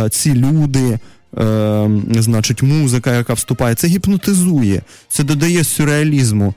[0.10, 1.00] ці люди.
[2.20, 6.54] Значить, музика, яка вступає, це гіпнотизує, це додає сюрреалізму.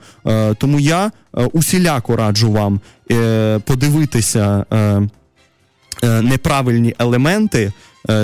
[0.59, 1.11] Тому я
[1.53, 2.81] усіляко раджу вам
[3.65, 4.65] подивитися
[6.03, 7.73] неправильні елементи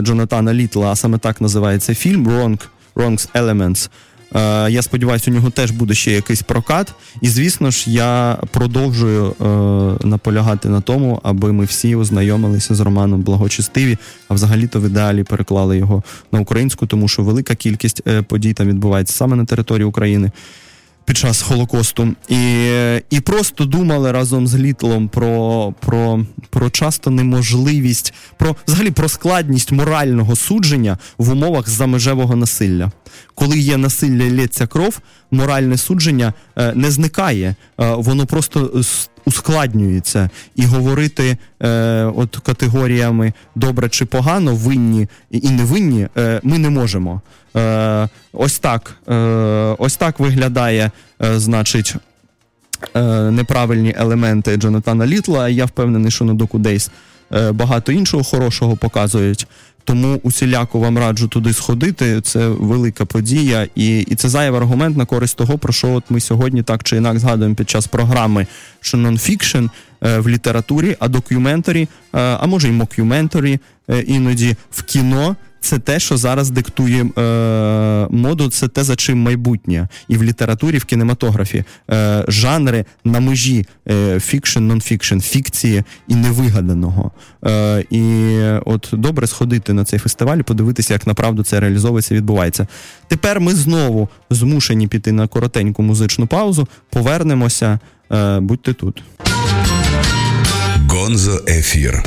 [0.00, 2.58] Джонатана Літла, а саме так називається фільм Wrong,
[2.96, 3.88] Wrong's Elements.
[4.34, 6.92] Е, я сподіваюся, у нього теж буде ще якийсь прокат.
[7.20, 9.44] І звісно ж, я продовжую е,
[10.06, 15.78] наполягати на тому, аби ми всі ознайомилися з романом Благочестиві, а взагалі-то в ідеалі переклали
[15.78, 16.02] його
[16.32, 20.30] на українську, тому що велика кількість е, подій там відбувається саме на території України
[21.08, 22.66] під час Холокосту, і
[23.10, 29.72] і просто думали разом з Літлом про про, про часто неможливість, про взагалі про складність
[29.72, 32.90] морального судження в умовах замежевого насилля.
[33.34, 34.98] Коли є насилля і лється кров,
[35.30, 38.82] моральне судження е, не зникає, е, воно просто
[39.24, 40.30] ускладнюється.
[40.56, 47.20] І говорити е, от категоріями добре чи погано, винні і невинні е, ми не можемо.
[47.58, 49.14] Е, Ось так е,
[49.78, 50.90] ось так виглядає,
[51.22, 51.94] е, значить.
[53.30, 55.48] Неправильні елементи Джонатана Літла.
[55.48, 56.90] Я впевнений, що на Доку Дейс
[57.52, 59.46] багато іншого хорошого показують.
[59.84, 62.20] Тому усіляко вам раджу туди сходити.
[62.20, 66.20] Це велика подія, і і це зайвий аргумент на користь того, про що от ми
[66.20, 68.46] сьогодні так чи інак згадуємо під час програми,
[68.80, 69.66] що нонфікшн
[70.00, 73.58] в літературі, а докюментарі, е, а може й мокюментарі
[74.06, 79.88] іноді в кіно це те, що зараз диктує е, моду, це те, за чим майбутнє.
[80.08, 87.10] І в літературі, в кінематографі е, жанри на межі е, fiction, nonfiction, фікції і невигаданого.
[87.46, 92.66] Е, І от добре сходити на цей фестиваль, подивитися, як направду це реалізовується, відбувається.
[93.08, 97.78] Тепер ми знову змушені піти на коротеньку музичну паузу, повернемося.
[98.12, 99.02] Е, Будьте тут.
[100.88, 102.02] Гонзо ефір.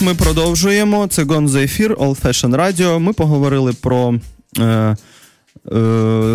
[0.00, 1.06] Ми продовжуємо.
[1.06, 2.98] Це Гонзо ефір All Fashion Radio.
[2.98, 4.14] Ми поговорили про
[4.58, 4.96] е, е,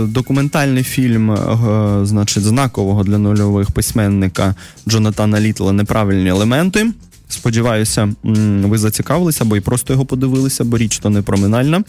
[0.08, 4.56] документальний фільм, е, значить, знакового для нульових письменника
[4.88, 6.92] Джонатана Літла Неправильні елементи.
[7.30, 8.14] Сподіваюся,
[8.64, 11.84] ви зацікавилися, бо і просто його подивилися, бо річ то не проминальна.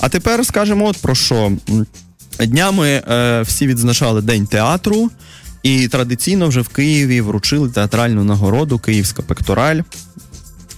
[0.00, 1.52] А тепер скажемо от про що.
[2.40, 5.10] Днями е, всі відзначали День театру,
[5.62, 9.80] і традиційно вже в Києві вручили театральну нагороду Київська пектораль.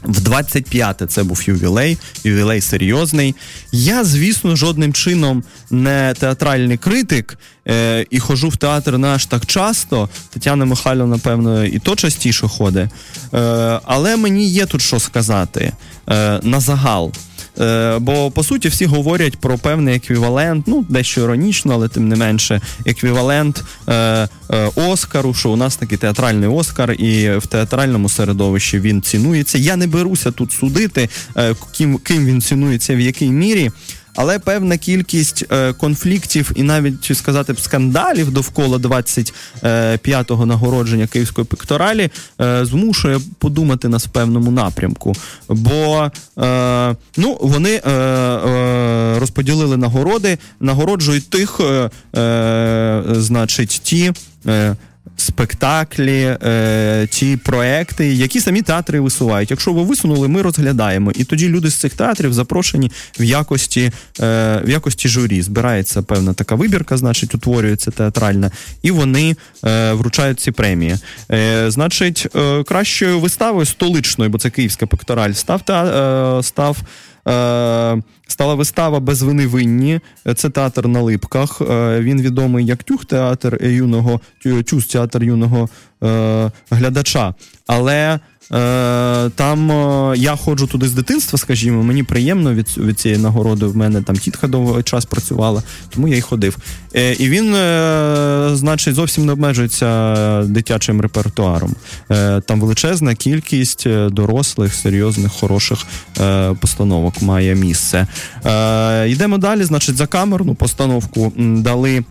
[0.05, 3.35] В 25-те це був ювілей, ювілей серйозний.
[3.73, 7.39] Я, звісно, жодним чином не театральний критик
[7.69, 10.09] е, і ходжу в театр не аж так часто.
[10.31, 12.91] Тетяна Михайловна, напевно, і то частіше ходить.
[13.35, 15.73] Е, але мені є тут що сказати
[16.09, 17.13] е, на загал.
[17.61, 22.17] Е, бо по суті всі говорять про певний еквівалент, ну дещо іронічно, але тим не
[22.17, 24.29] менше, еквівалент е, е,
[24.75, 29.59] Оскару, що у нас такий театральний Оскар, і в театральному середовищі він цінується.
[29.59, 31.09] Я не беруся тут судити,
[32.03, 33.71] ким він цінується в якій мірі.
[34.15, 41.45] Але певна кількість е, конфліктів і навіть чи сказати б скандалів довкола 25-го нагородження київської
[41.45, 42.11] пекторалі
[42.41, 45.13] е, змушує подумати нас в певному напрямку.
[45.49, 47.81] Бо е, ну, вони
[49.19, 51.61] розподілили нагороди, нагороджують тих,
[53.21, 54.13] значить, ті
[55.17, 59.51] спектаклі, е, ті проекти, які самі театри висувають.
[59.51, 61.13] Якщо ви висунули, ми розглядаємо.
[61.15, 62.91] І тоді люди з цих театрів запрошені
[63.21, 65.43] в якості е, в якості журі.
[65.43, 68.51] Збирається певна така вибірка, значить, утворюється театральна,
[68.83, 70.97] і вони е, вручають ці премії.
[71.31, 75.85] Е, Значить, е, кращою виставою столичною, бо це київська пектораль, став та
[76.39, 76.77] е, став.
[77.29, 78.03] Е,
[78.33, 80.01] стала вистава без вини винні.
[80.37, 81.61] Це театр на липках.
[81.61, 84.21] Е, він відомий як тюх театр юного
[84.67, 85.69] тюз театр юного
[86.03, 87.35] е, глядача.
[87.67, 88.21] Але
[88.53, 93.67] Е, там е, я ходжу туди з дитинства, скажімо, мені приємно від від цієї нагороди.
[93.67, 96.57] В мене там тітка довгий час працювала, тому я й ходив.
[96.97, 97.53] Е, і він,
[98.57, 101.75] значить, зовсім не обмежується дитячим репертуаром.
[102.47, 105.79] Там величезна кількість дорослих, серйозних, хороших
[106.61, 108.07] постановок має місце.
[109.07, 109.65] Йдемо далі.
[109.65, 112.05] Значить, за камерну постановку дали.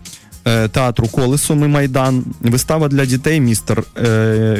[0.72, 3.84] Театру Колесо і Майдан, вистава для дітей, містер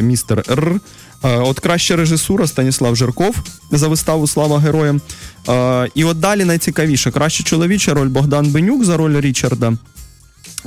[0.03, 0.81] містер Р.
[1.23, 3.37] От краща режисура Станіслав Жирков
[3.71, 5.01] за виставу Слава героям.
[5.95, 9.73] І от далі найцікавіше краща чоловіча роль Богдан Бенюк за роль Річарда.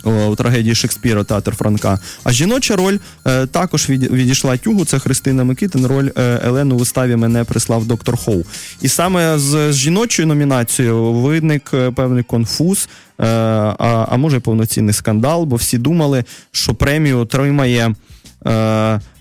[0.03, 1.99] У трагедії Шекспіра Театр Франка.
[2.23, 4.85] А жіноча роль е, також від, відійшла тюгу.
[4.85, 5.85] Це Христина Микитин.
[5.85, 8.43] Роль е, Елен у виставі мене прислав доктор Хоу.
[8.81, 15.55] І саме з, жіночою номінацією виник е, певний конфуз, а, а може повноцінний скандал, бо
[15.55, 17.95] всі думали, що премію отримає.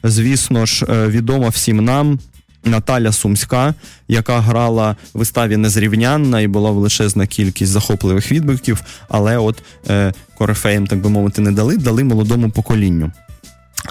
[0.05, 2.19] Звісно ж, відома всім нам.
[2.65, 3.75] Наталя Сумська,
[4.09, 10.87] яка грала в виставі незрівнянна і була величезна кількість захопливих відбивків, але от е, корифеєм,
[10.87, 13.13] так би мовити, не дали, дали молодому поколінню.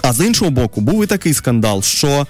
[0.02, 2.26] А з іншого боку, був і такий скандал, що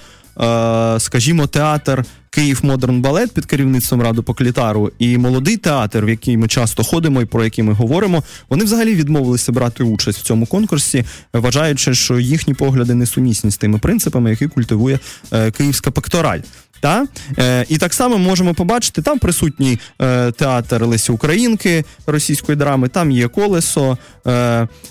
[0.98, 2.04] скажімо, театр
[2.34, 7.22] Київ Модерн Балет під керівництвом Раду Поклітару і молодий театр, в який ми часто ходимо
[7.22, 12.18] і про який ми говоримо, вони взагалі відмовилися брати участь в цьому конкурсі, вважаючи, що
[12.20, 14.98] їхні погляди не сумісні з тими принципами, які культивує
[15.32, 16.40] е, Київська пектораль.
[16.80, 17.06] Та?
[17.38, 23.10] Е, І так само можемо побачити, там присутній е, театр Лесі Українки російської драми, там
[23.10, 24.32] є колесо е,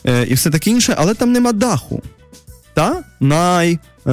[0.05, 2.01] е, і все таке інше, але там нема даху.
[2.73, 3.03] Та?
[3.19, 4.11] Най Е,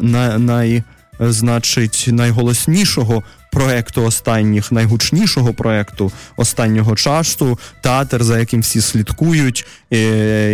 [0.00, 0.82] на, най,
[1.20, 9.98] значить, найголоснішого проекту останніх, найгучнішого проекту останнього часу, театр, за яким всі слідкують, і,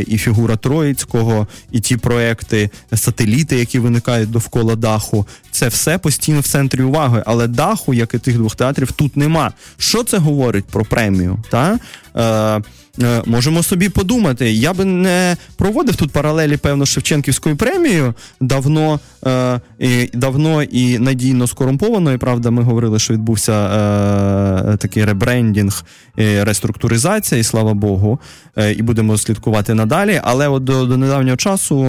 [0.07, 5.27] і фігура Троїцького, і ті проекти, сателіти, які виникають довкола даху.
[5.51, 7.23] Це все постійно в центрі уваги.
[7.27, 9.53] Але даху, як і тих двох театрів, тут нема.
[9.79, 11.43] Що це говорить про премію?
[11.51, 11.79] Та?
[12.17, 12.61] Е, Е,
[13.27, 14.53] можемо собі подумати.
[14.53, 21.47] Я би не проводив тут паралелі, певно, Шевченківською премією давно е, і давно і надійно
[21.47, 22.19] скорумпованою.
[22.19, 25.85] Правда, ми говорили, що відбувся е, такий ребрендінг,
[26.17, 28.19] реструктуризація, і слава Богу,
[28.57, 30.21] е, і будемо слідкувати надалі.
[30.25, 31.85] Але от до, до недавнього часу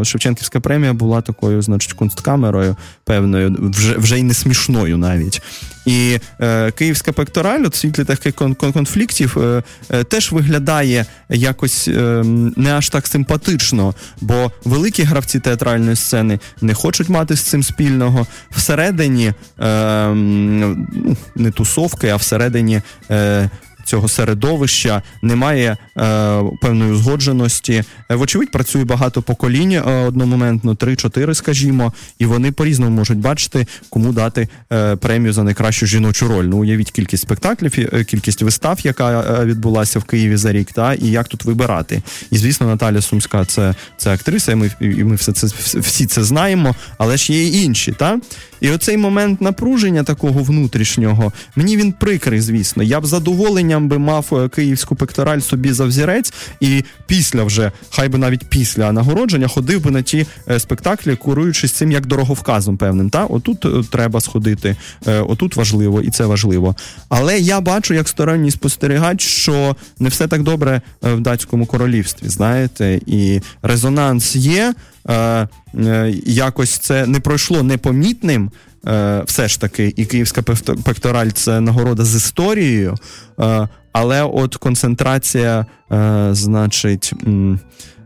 [0.00, 5.42] е, Шевченківська премія була такою, значить, кунсткамерою певною, вже вже й не смішною навіть.
[5.86, 12.22] І е, київська пектораль, от світлі таких конфліктів, е, е, теж виглядає якось е,
[12.56, 18.26] не аж так симпатично, бо великі гравці театральної сцени не хочуть мати з цим спільного.
[18.50, 20.86] Всередині е, ну,
[21.34, 22.80] не тусовки, а всередині.
[23.84, 27.84] Цього середовища, немає е, певної узгодженості.
[28.10, 34.12] Е, вочевидь, працює багато поколінь е, одномоментно, три-чотири, скажімо, і вони по-різному можуть бачити, кому
[34.12, 36.44] дати е, премію за найкращу жіночу роль.
[36.44, 40.94] Ну, уявіть кількість спектаклів, е, кількість вистав, яка е, відбулася в Києві за рік, та
[40.94, 42.02] і як тут вибирати.
[42.30, 45.46] І звісно, Наталя Сумська це це актриса, і ми і ми все це
[45.80, 48.20] всі це знаємо, але ж є і інші, та
[48.62, 52.82] і оцей момент напруження такого внутрішнього, мені він прикрий, звісно.
[52.82, 58.08] Я б задоволенням би мав е, київську пектораль собі за взірець, і після вже, хай
[58.08, 63.10] би навіть після нагородження, ходив би на ті е, спектаклі, куруючись цим як дороговказом певним.
[63.10, 66.76] Та отут е, треба сходити, отут важливо і це важливо.
[67.08, 72.28] Але я бачу, як сторонній спостерігач, що не все так добре в датському королівстві.
[72.28, 74.74] Знаєте, і резонанс є.
[75.08, 75.48] Е,
[75.78, 78.50] е, якось це не пройшло непомітним.
[78.86, 80.42] Е, все ж таки, і Київська
[80.84, 82.94] пектораль це нагорода з історією.
[83.92, 85.66] Але от концентрація,
[86.30, 87.12] значить,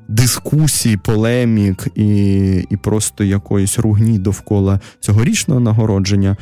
[0.08, 2.36] дискусій, полемік і
[2.70, 6.36] і просто якоїсь ругні довкола цьогорічного нагородження,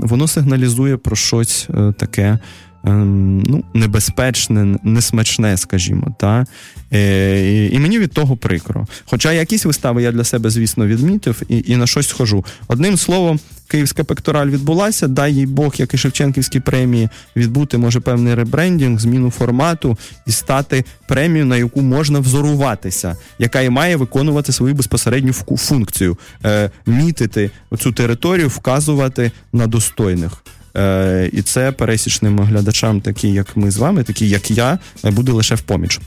[0.00, 2.38] воно сигналізує про щось таке
[2.84, 6.14] Ем, ну, небезпечне, несмачне, скажімо.
[6.18, 6.46] Та?
[6.92, 8.86] Е, і, мені від того прикро.
[9.04, 12.44] Хоча якісь вистави я для себе, звісно, відмітив і і на щось схожу.
[12.68, 18.34] Одним словом, Київська пектораль відбулася, дай їй Бог, як і Шевченківські премії, відбути може певний
[18.34, 24.74] ребрендінг, зміну формату і стати премією, на яку можна взоруватися, яка і має виконувати свою
[24.74, 30.42] безпосередню функцію, е, мітити цю територію, вказувати на достойних.
[30.76, 35.54] Е, І це пересічним глядачам, такі як ми з вами, такі як я, буде лише
[35.54, 36.00] в поміч.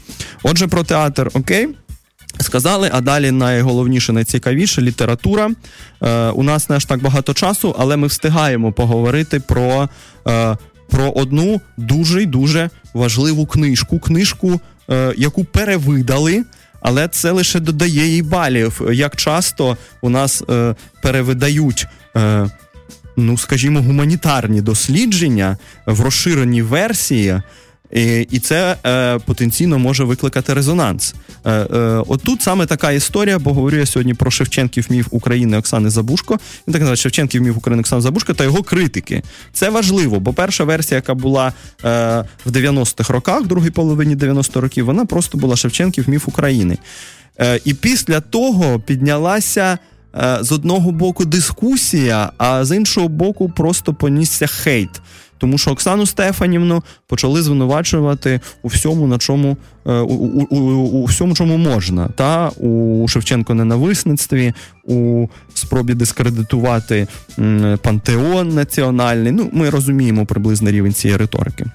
[0.44, 1.68] Отже, про театр окей.
[2.42, 5.52] Сказали, а далі найголовніше, найцікавіше література.
[6.04, 9.90] Е, У нас не аж так багато часу, але ми встигаємо поговорити про
[10.28, 10.58] е,
[10.90, 14.00] про одну дуже й дуже важливу книжку.
[14.00, 16.44] Книжку, е, яку перевидали,
[16.82, 18.82] але це лише додає їй балів.
[18.92, 21.88] Як часто у нас е, перевидають
[22.18, 22.50] е,
[23.18, 27.42] ну скажімо, гуманітарні дослідження в розширеній версії.
[28.32, 31.16] І це е, потенційно може викликати резонанс.
[31.46, 35.90] Е, е, Отут саме така історія, бо говорю я сьогодні про Шевченків міф України Оксани
[35.90, 36.34] Забушко.
[36.68, 39.24] Він так називає Шевченків міф України Оксани Забушко та його критики.
[39.54, 41.52] Це важливо, бо перша версія, яка була е,
[42.46, 46.78] в 90-х роках, в другій половині 90-х років, вона просто була Шевченків міф України.
[47.40, 49.78] Е, І після того піднялася.
[50.16, 55.02] Е, з одного боку дискусія, а з іншого боку, просто понісся хейт.
[55.38, 59.58] Тому що Оксану Стефанівну почали звинувачувати у всьому, на чому
[59.88, 60.60] е, у, у, у,
[61.02, 64.54] у всьому, чому можна, та у Шевченко ненависництві,
[64.84, 67.08] у спробі дискредитувати
[67.82, 69.32] пантеон національний.
[69.32, 71.66] Ну, ми розуміємо приблизно рівень цієї риторики.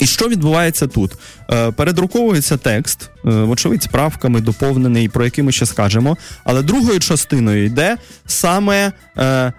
[0.00, 1.12] І що відбувається тут?
[1.50, 6.16] Е, передруковується текст, е, вочевидь, з правками доповнений, про які ми ще скажемо.
[6.44, 9.52] Але другою частиною йде саме е, е,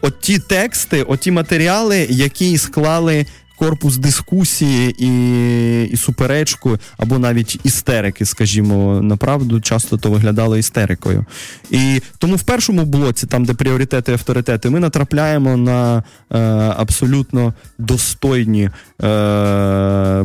[0.00, 3.26] оті тексти, оті матеріали, які склали
[3.60, 11.24] корпус дискусії і і суперечку, або навіть істерики, скажімо, направду, часто то виглядало істерикою.
[11.70, 16.38] І тому в першому блоці, там, де пріоритети і авторитети, ми натрапляємо на е,
[16.76, 18.70] абсолютно достойні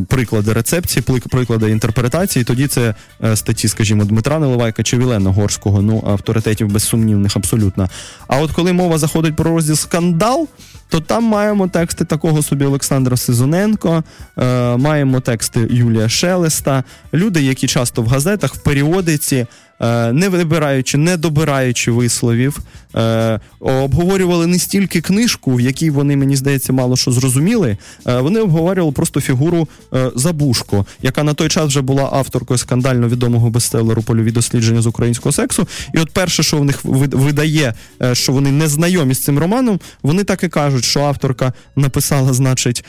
[0.08, 2.46] приклади рецепції, приклади інтерпретації.
[2.46, 7.90] Тоді це е, статті, скажімо, Дмитра Неливайка чи Вілена Горського, ну авторитетів безсумнівних абсолютно.
[8.28, 10.48] А от коли мова заходить про розділ скандал
[10.90, 14.04] то там маємо тексти такого собі Олександра Сизоненко,
[14.38, 19.46] е, маємо тексти Юлія Шелеста, люди, які часто в газетах в періодиці
[19.82, 22.60] Е, не вибираючи, не добираючи висловів,
[22.96, 27.78] е, обговорювали не стільки книжку, в якій вони, мені здається, мало що зрозуміли.
[28.08, 29.68] Е, вони обговорювали просто фігуру
[30.16, 35.34] Забушко, яка на той час вже була авторкою скандально відомого бестселеру польові дослідження з українського
[35.34, 35.68] сексу.
[35.94, 37.74] І от перше, що в них видає,
[38.14, 42.86] що вони не знайомі з цим романом, вони так і кажуть, що авторка написала, значить,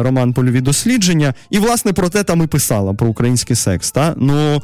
[0.00, 3.90] роман Польові дослідження, і власне про те там і писала про український секс.
[3.90, 4.14] Та?
[4.16, 4.62] Ну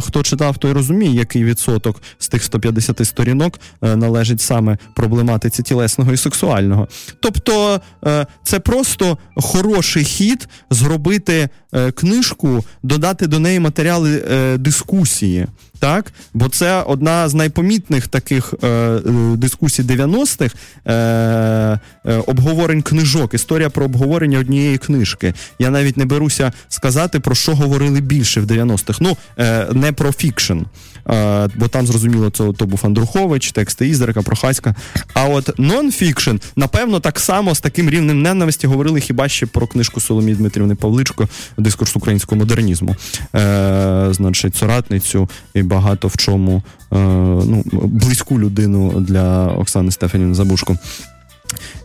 [0.00, 5.62] хто читав, той розуміє який відсоток з тих 150 сторінок е, належить належить саме проблематиці
[5.62, 6.88] тілесного і сексуального.
[7.20, 15.46] Тобто е, це просто хороший хід зробити е, книжку, додати до неї матеріали е, дискусії.
[15.78, 19.00] Так, бо це одна з найпомітних таких е,
[19.36, 20.54] дискусій 90-х
[20.86, 21.78] е,
[22.26, 23.34] обговорень книжок.
[23.34, 25.34] Історія про обговорення однієї книжки.
[25.58, 28.98] Я навіть не беруся сказати, про що говорили більше в 90-х.
[29.00, 29.16] Ну,
[29.72, 30.58] не про фікшн.
[31.10, 34.74] Е, бо там зрозуміло, це то був Андрухович, тексти Ізерка, Прохаська.
[35.14, 40.00] А от нон-фікшн, напевно, так само з таким рівнем ненависті говорили хіба ще про книжку
[40.00, 41.28] Соломії Дмитрівни Павличко
[41.58, 42.96] Дискурс українського модернізму.
[43.34, 46.96] Е, Значить, соратницю і багато в чому е,
[47.46, 50.76] ну, близьку людину для Оксани Стефанівни Забушко.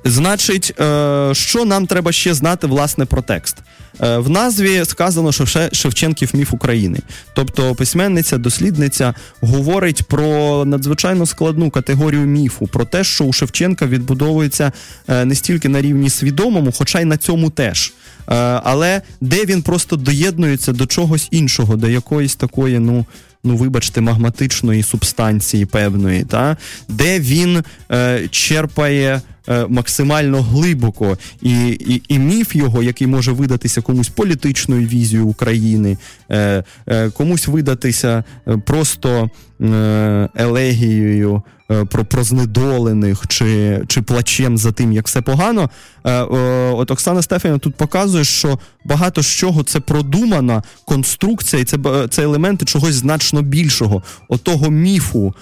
[0.03, 3.57] Значить, е, що нам треба ще знати власне про текст?
[4.01, 6.99] Е, в назві сказано, що Шевченків міф України.
[7.33, 14.71] Тобто письменниця, дослідниця говорить про надзвичайно складну категорію міфу, про те, що у Шевченка відбудовується
[15.07, 17.93] е, не стільки на рівні свідомому, хоча й на цьому теж.
[18.63, 23.05] Але де він просто доєднується до чогось іншого, до якоїсь такої, ну.
[23.43, 26.57] Ну, вибачте, магматичної субстанції певної, та
[26.87, 29.21] де він е, черпає
[29.69, 35.97] максимально глибоко, і, і і, міф його, який може видатися комусь політичною візією України,
[36.29, 38.23] е, е, комусь видатися
[38.65, 39.29] просто
[40.35, 41.41] елегією.
[41.89, 45.69] Про про знедолених чи чи плачем за тим, як все погано.
[46.73, 51.77] От Оксана Стефаніна тут показує, що багато з чого це продумана конструкція, і це
[52.09, 55.35] це елементи чогось значно більшого, отого міфу,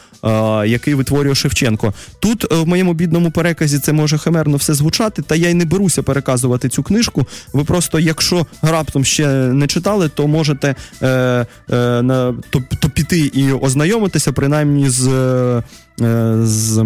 [0.65, 1.93] який витворює Шевченко.
[2.19, 6.03] Тут в моєму бідному переказі це може химерно все звучати, та я й не беруся
[6.03, 7.27] переказувати цю книжку.
[7.53, 11.45] Ви просто, якщо раптом ще не читали, то можете е, е,
[12.01, 15.07] на, то, то піти і ознайомитися, принаймні з.
[16.01, 16.85] Е, з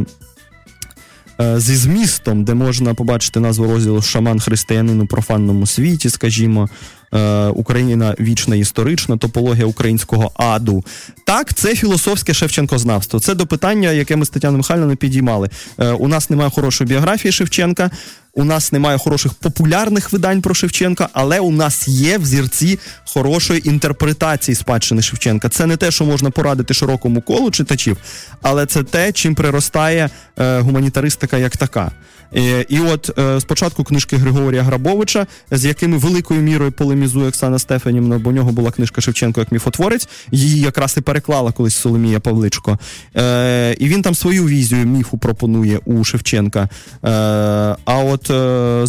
[1.41, 6.98] е, Зі змістом, де можна побачити назву розділу Шаман християнин у профанному світі, скажімо, Е,
[7.47, 10.83] Україна вічна історична, топологія українського аду.
[11.25, 13.19] Так, це філософське Шевченкознавство.
[13.19, 15.49] Це до питання, яке ми з Тетяною Михайловною підіймали.
[15.79, 17.91] Е, у нас немає хорошої біографії Шевченка.
[18.33, 24.55] У нас немає хороших популярних видань про Шевченка, але у нас є взірці хорошої інтерпретації
[24.55, 25.49] спадщини Шевченка.
[25.49, 27.97] Це не те, що можна порадити широкому колу читачів,
[28.41, 31.91] але це те, чим приростає е, гуманітаристика як така.
[32.35, 38.17] Е, і от е, спочатку книжки Григорія Грабовича, з якими великою мірою полемізує Оксана Стефанівна,
[38.17, 42.79] бо у нього була книжка Шевченко як міфотворець, її якраз і переклала колись Соломія Павличко.
[43.15, 46.69] Е, і він там свою візію міфу пропонує у Шевченка.
[47.01, 48.31] А от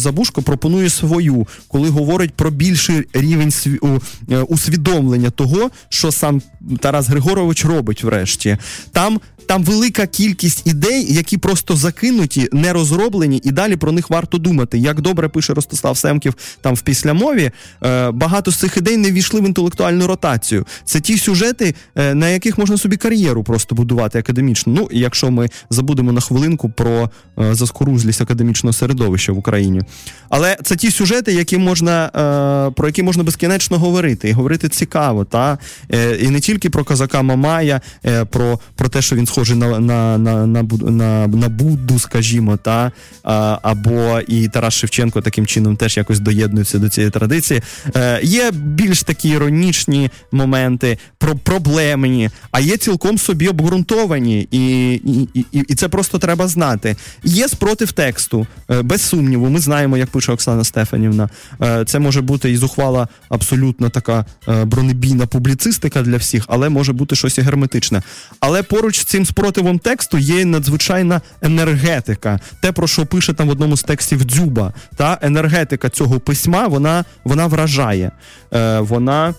[0.01, 3.53] Забушко пропонує свою, коли говорить про більший рівень
[4.47, 6.41] усвідомлення того, що сам
[6.79, 8.57] Тарас Григорович робить врешті.
[8.91, 9.19] Там
[9.51, 14.77] там велика кількість ідей, які просто закинуті, не розроблені, і далі про них варто думати.
[14.77, 17.51] Як добре пише Ростислав Семків там в післямові,
[17.83, 20.65] е, багато з цих ідей не війшли в інтелектуальну ротацію.
[20.85, 24.73] Це ті сюжети, е, на яких можна собі кар'єру просто будувати академічно.
[24.73, 27.09] Ну, якщо ми забудемо на хвилинку про
[27.39, 29.81] е, заскорузлість академічного середовища в Україні.
[30.29, 32.09] Але це ті сюжети, які можна,
[32.75, 35.57] про які можна безкінечно говорити, і говорити цікаво, та
[36.21, 37.81] і не тільки про козака Мамая,
[38.29, 42.91] про, про те, що він схожий на на, на, на, на, на Будду, скажімо, та
[43.23, 47.61] або і Тарас Шевченко таким чином теж якось доєднується до цієї традиції.
[47.95, 55.45] Е, Є більш такі іронічні моменти, про проблемні, а є цілком собі обґрунтовані, і, і,
[55.51, 56.95] і, і це просто треба знати.
[57.23, 59.49] Є спротив тексту, е, без сумніву.
[59.49, 61.29] Ми знаємо, як пише Оксана Стефанівна.
[61.61, 64.25] Е, це може бути і зухвала абсолютно така
[64.65, 68.01] бронебійна публіцистика для всіх, але може бути щось і герметичне.
[68.39, 72.39] Але поруч з цим спротивом тексту є надзвичайна енергетика.
[72.59, 74.73] Те, про що пише там в одному з текстів Дзюба.
[74.95, 78.11] Та енергетика цього письма вона вона вражає.
[78.53, 79.33] Е, Вона.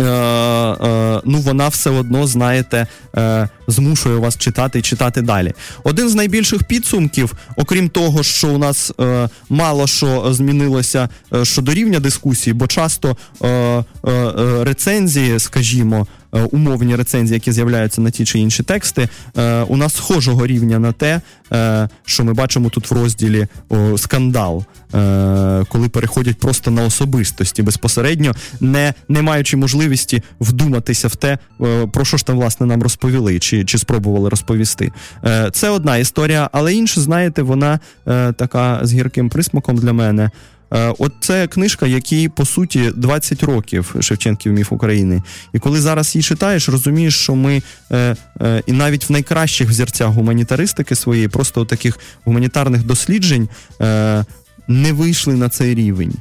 [0.00, 2.86] Е, е, ну, вона все одно, знаєте,
[3.16, 5.52] е, змушує вас читати і читати далі.
[5.84, 11.74] Один з найбільших підсумків, окрім того, що у нас е, мало що змінилося е, щодо
[11.74, 13.84] рівня дискусії, бо часто е,
[14.64, 19.94] рецензії, скажімо, Е, умовні рецензії, які з'являються на ті чи інші тексти, е, у нас
[19.94, 21.20] схожого рівня на те,
[21.52, 23.46] е, що ми бачимо тут в розділі
[23.96, 24.64] скандал,
[25.68, 31.38] коли переходять просто на особистості безпосередньо, не не маючи можливості вдуматися в те,
[31.92, 34.92] про що ж там власне нам розповіли, чи чи спробували розповісти.
[35.52, 37.80] Це одна історія, але інша, знаєте, вона
[38.36, 40.30] така з гірким присмаком для мене.
[40.74, 45.22] Е, От це книжка, якій по суті 20 років Шевченків міф України.
[45.52, 47.62] І коли зараз її читаєш, розумієш, що ми
[47.92, 53.48] е, е, і навіть в найкращих взірцях гуманітаристики своєї, просто таких гуманітарних досліджень,
[54.68, 56.12] не вийшли на цей рівень.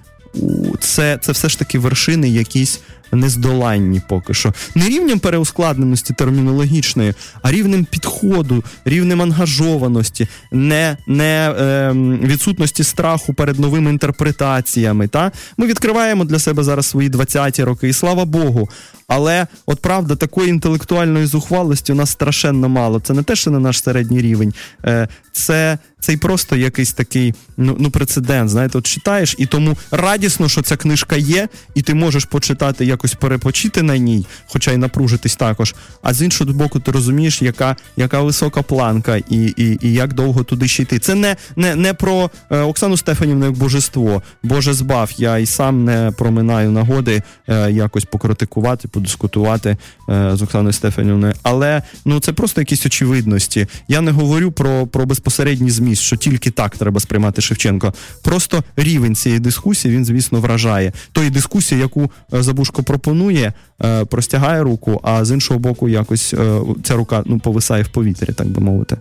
[0.80, 2.80] Це, Це все ж таки вершини якісь
[3.16, 4.54] нездоланні поки що.
[4.76, 11.92] Не рівнем переускладненості термінологічної, а рівнем підходу, рівнем ангажованості, не не е,
[12.28, 15.08] відсутності страху перед новими інтерпретаціями.
[15.08, 15.32] Та?
[15.58, 18.70] Ми відкриваємо для себе зараз свої 20-ті роки, і слава Богу.
[19.08, 23.00] Але от правда, такої інтелектуальної зухвалості у нас страшенно мало.
[23.00, 24.54] Це не те, що на наш середній рівень,
[24.86, 28.50] е, це це й просто якийсь такий ну ну прецедент.
[28.50, 33.16] Знаєте, от читаєш, і тому радісно, що ця книжка є, і ти можеш почитати, якось
[33.16, 35.76] перепочити на ній, хоча й напружитись також.
[36.02, 40.44] А з іншого боку, ти розумієш, яка яка висока планка, і і, і як довго
[40.44, 41.00] туди ще йти.
[41.00, 44.22] Це не не, не про е, Оксану Стефанівну як божество.
[44.44, 45.12] Боже збав.
[45.18, 49.78] Я і сам не проминаю нагоди е, якось покритикувати, подискутувати
[50.10, 51.34] е, з Оксаною Стефанівною.
[51.44, 53.68] Але ну це просто якісь очевидності.
[53.88, 57.94] Я не говорю про, про безпосередній зміст що тільки так треба сприймати Шевченко.
[58.22, 60.92] Просто рівень цієї дискусії він, звісно, вражає.
[61.12, 66.62] Тої дискусії, яку е, Забушко пропонує, е, простягає руку, а з іншого боку, якось е,
[66.84, 68.98] ця рука ну, повисає в повітрі, так би мовити.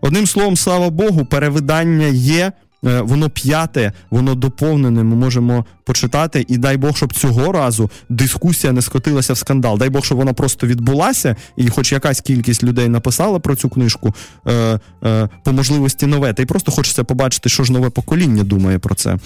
[0.00, 2.52] Одним словом, слава Богу, перевидання є.
[2.84, 5.04] Е, воно п'яте, воно доповнене.
[5.04, 6.44] Ми можемо почитати.
[6.48, 9.78] І дай Бог, щоб цього разу дискусія не скотилася в скандал.
[9.78, 14.14] Дай Бог, щоб вона просто відбулася, і хоч якась кількість людей написала про цю книжку
[14.46, 16.32] е, е, по можливості нове.
[16.32, 19.16] Та й просто хочеться побачити, що ж нове покоління думає про це.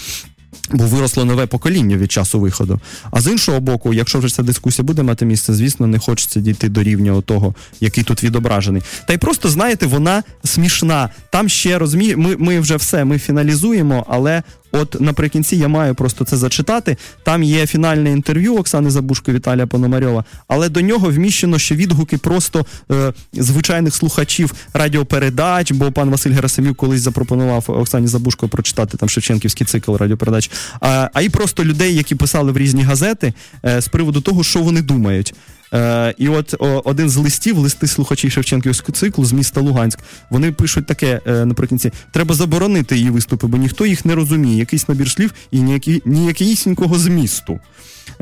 [0.70, 2.80] Бо виросло нове покоління від часу виходу.
[3.10, 6.68] А з іншого боку, якщо вже ця дискусія буде мати місце, звісно, не хочеться дійти
[6.68, 8.82] до рівня того, який тут відображений.
[9.06, 11.08] Та й просто знаєте, вона смішна.
[11.32, 14.42] Там ще розуміє, ми, ми вже все ми фіналізуємо, але
[14.72, 16.96] От наприкінці я маю просто це зачитати.
[17.22, 22.66] Там є фінальне інтерв'ю Оксани Забушко Віталія Пономарьова, але до нього вміщено ще відгуки просто
[22.90, 29.66] е, звичайних слухачів радіопередач, бо пан Василь Герасимюк колись запропонував Оксані Забушко прочитати там Шевченківський
[29.66, 30.50] цикл радіопередач.
[30.80, 33.32] А а і просто людей, які писали в різні газети
[33.64, 35.34] е, з приводу того, що вони думають.
[35.74, 39.98] Е, І от о, один з листів, листи слухачів Шевченківського циклу з міста Луганськ,
[40.30, 44.58] вони пишуть таке е, наприкінці: треба заборонити її виступи, бо ніхто їх не розуміє.
[44.58, 47.60] Якийсь набір слів і ніякі, ніякісінького змісту.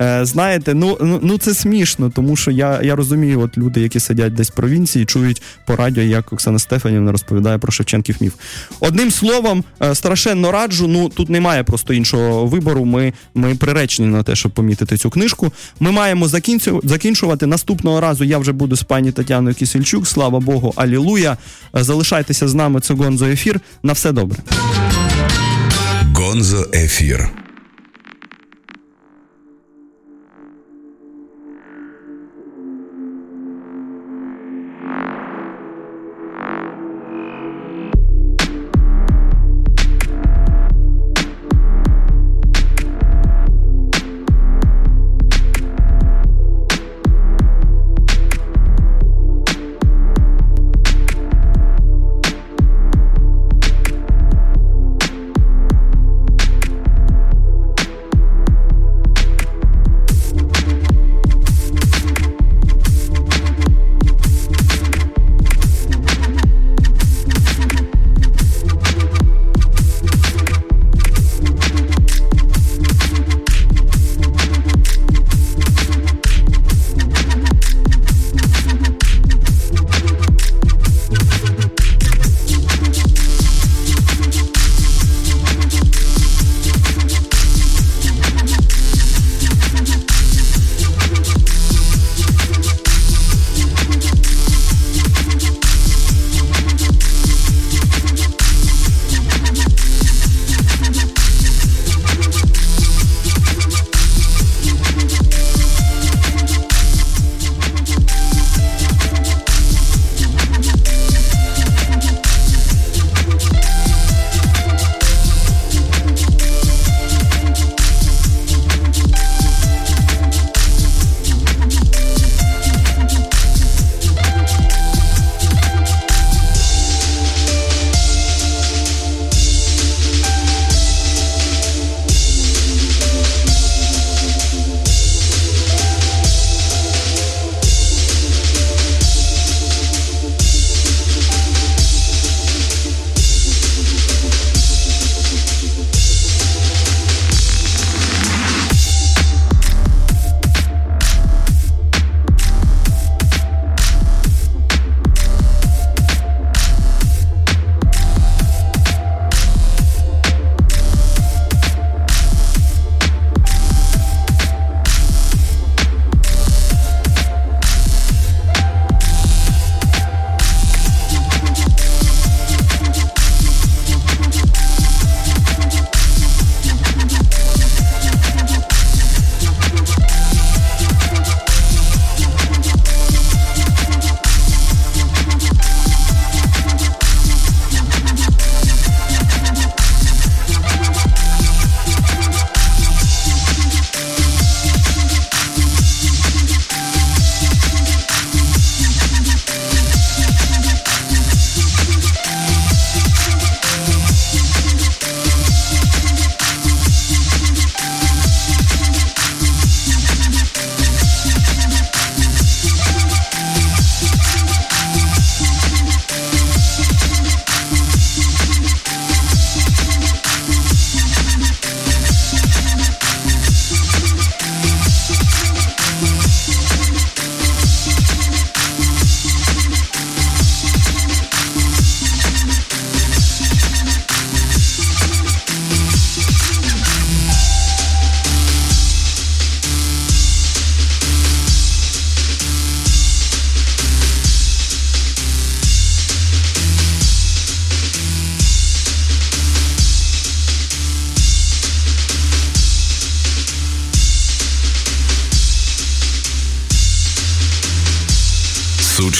[0.01, 4.01] Е, Знаєте, ну ну, ну це смішно, тому що я я розумію, от люди, які
[4.01, 8.35] сидять десь в провінції, чують по радіо, як Оксана Стефанівна розповідає про Шевченків міф.
[8.81, 10.87] Одним словом, е, страшенно раджу.
[10.89, 12.85] Ну тут немає просто іншого вибору.
[12.85, 15.53] Ми ми приречені на те, щоб помітити цю книжку.
[15.81, 16.29] Ми маємо
[16.83, 18.25] закінчувати наступного разу.
[18.25, 20.07] Я вже буду з пані Тетяною Кісельчук.
[20.09, 21.37] Слава Богу, алілуя.
[21.77, 22.81] Е, залишайтеся з нами.
[22.81, 23.61] Це Гонзо ефір.
[23.83, 24.39] На все добре.
[26.15, 27.48] Гонзо ефір.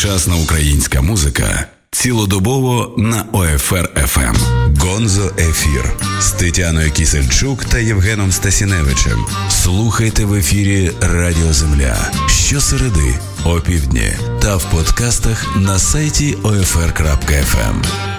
[0.09, 4.37] Сучасна українська музика цілодобово на ОФР ФМ.
[4.81, 9.27] Гонзо Ефір з Тетяною Кісельчук та Євгеном Стасіневичем.
[9.51, 18.18] Слухайте в ефірі Радіо Земля щосереди, опівдні та в подкастах на сайті OFR.FM.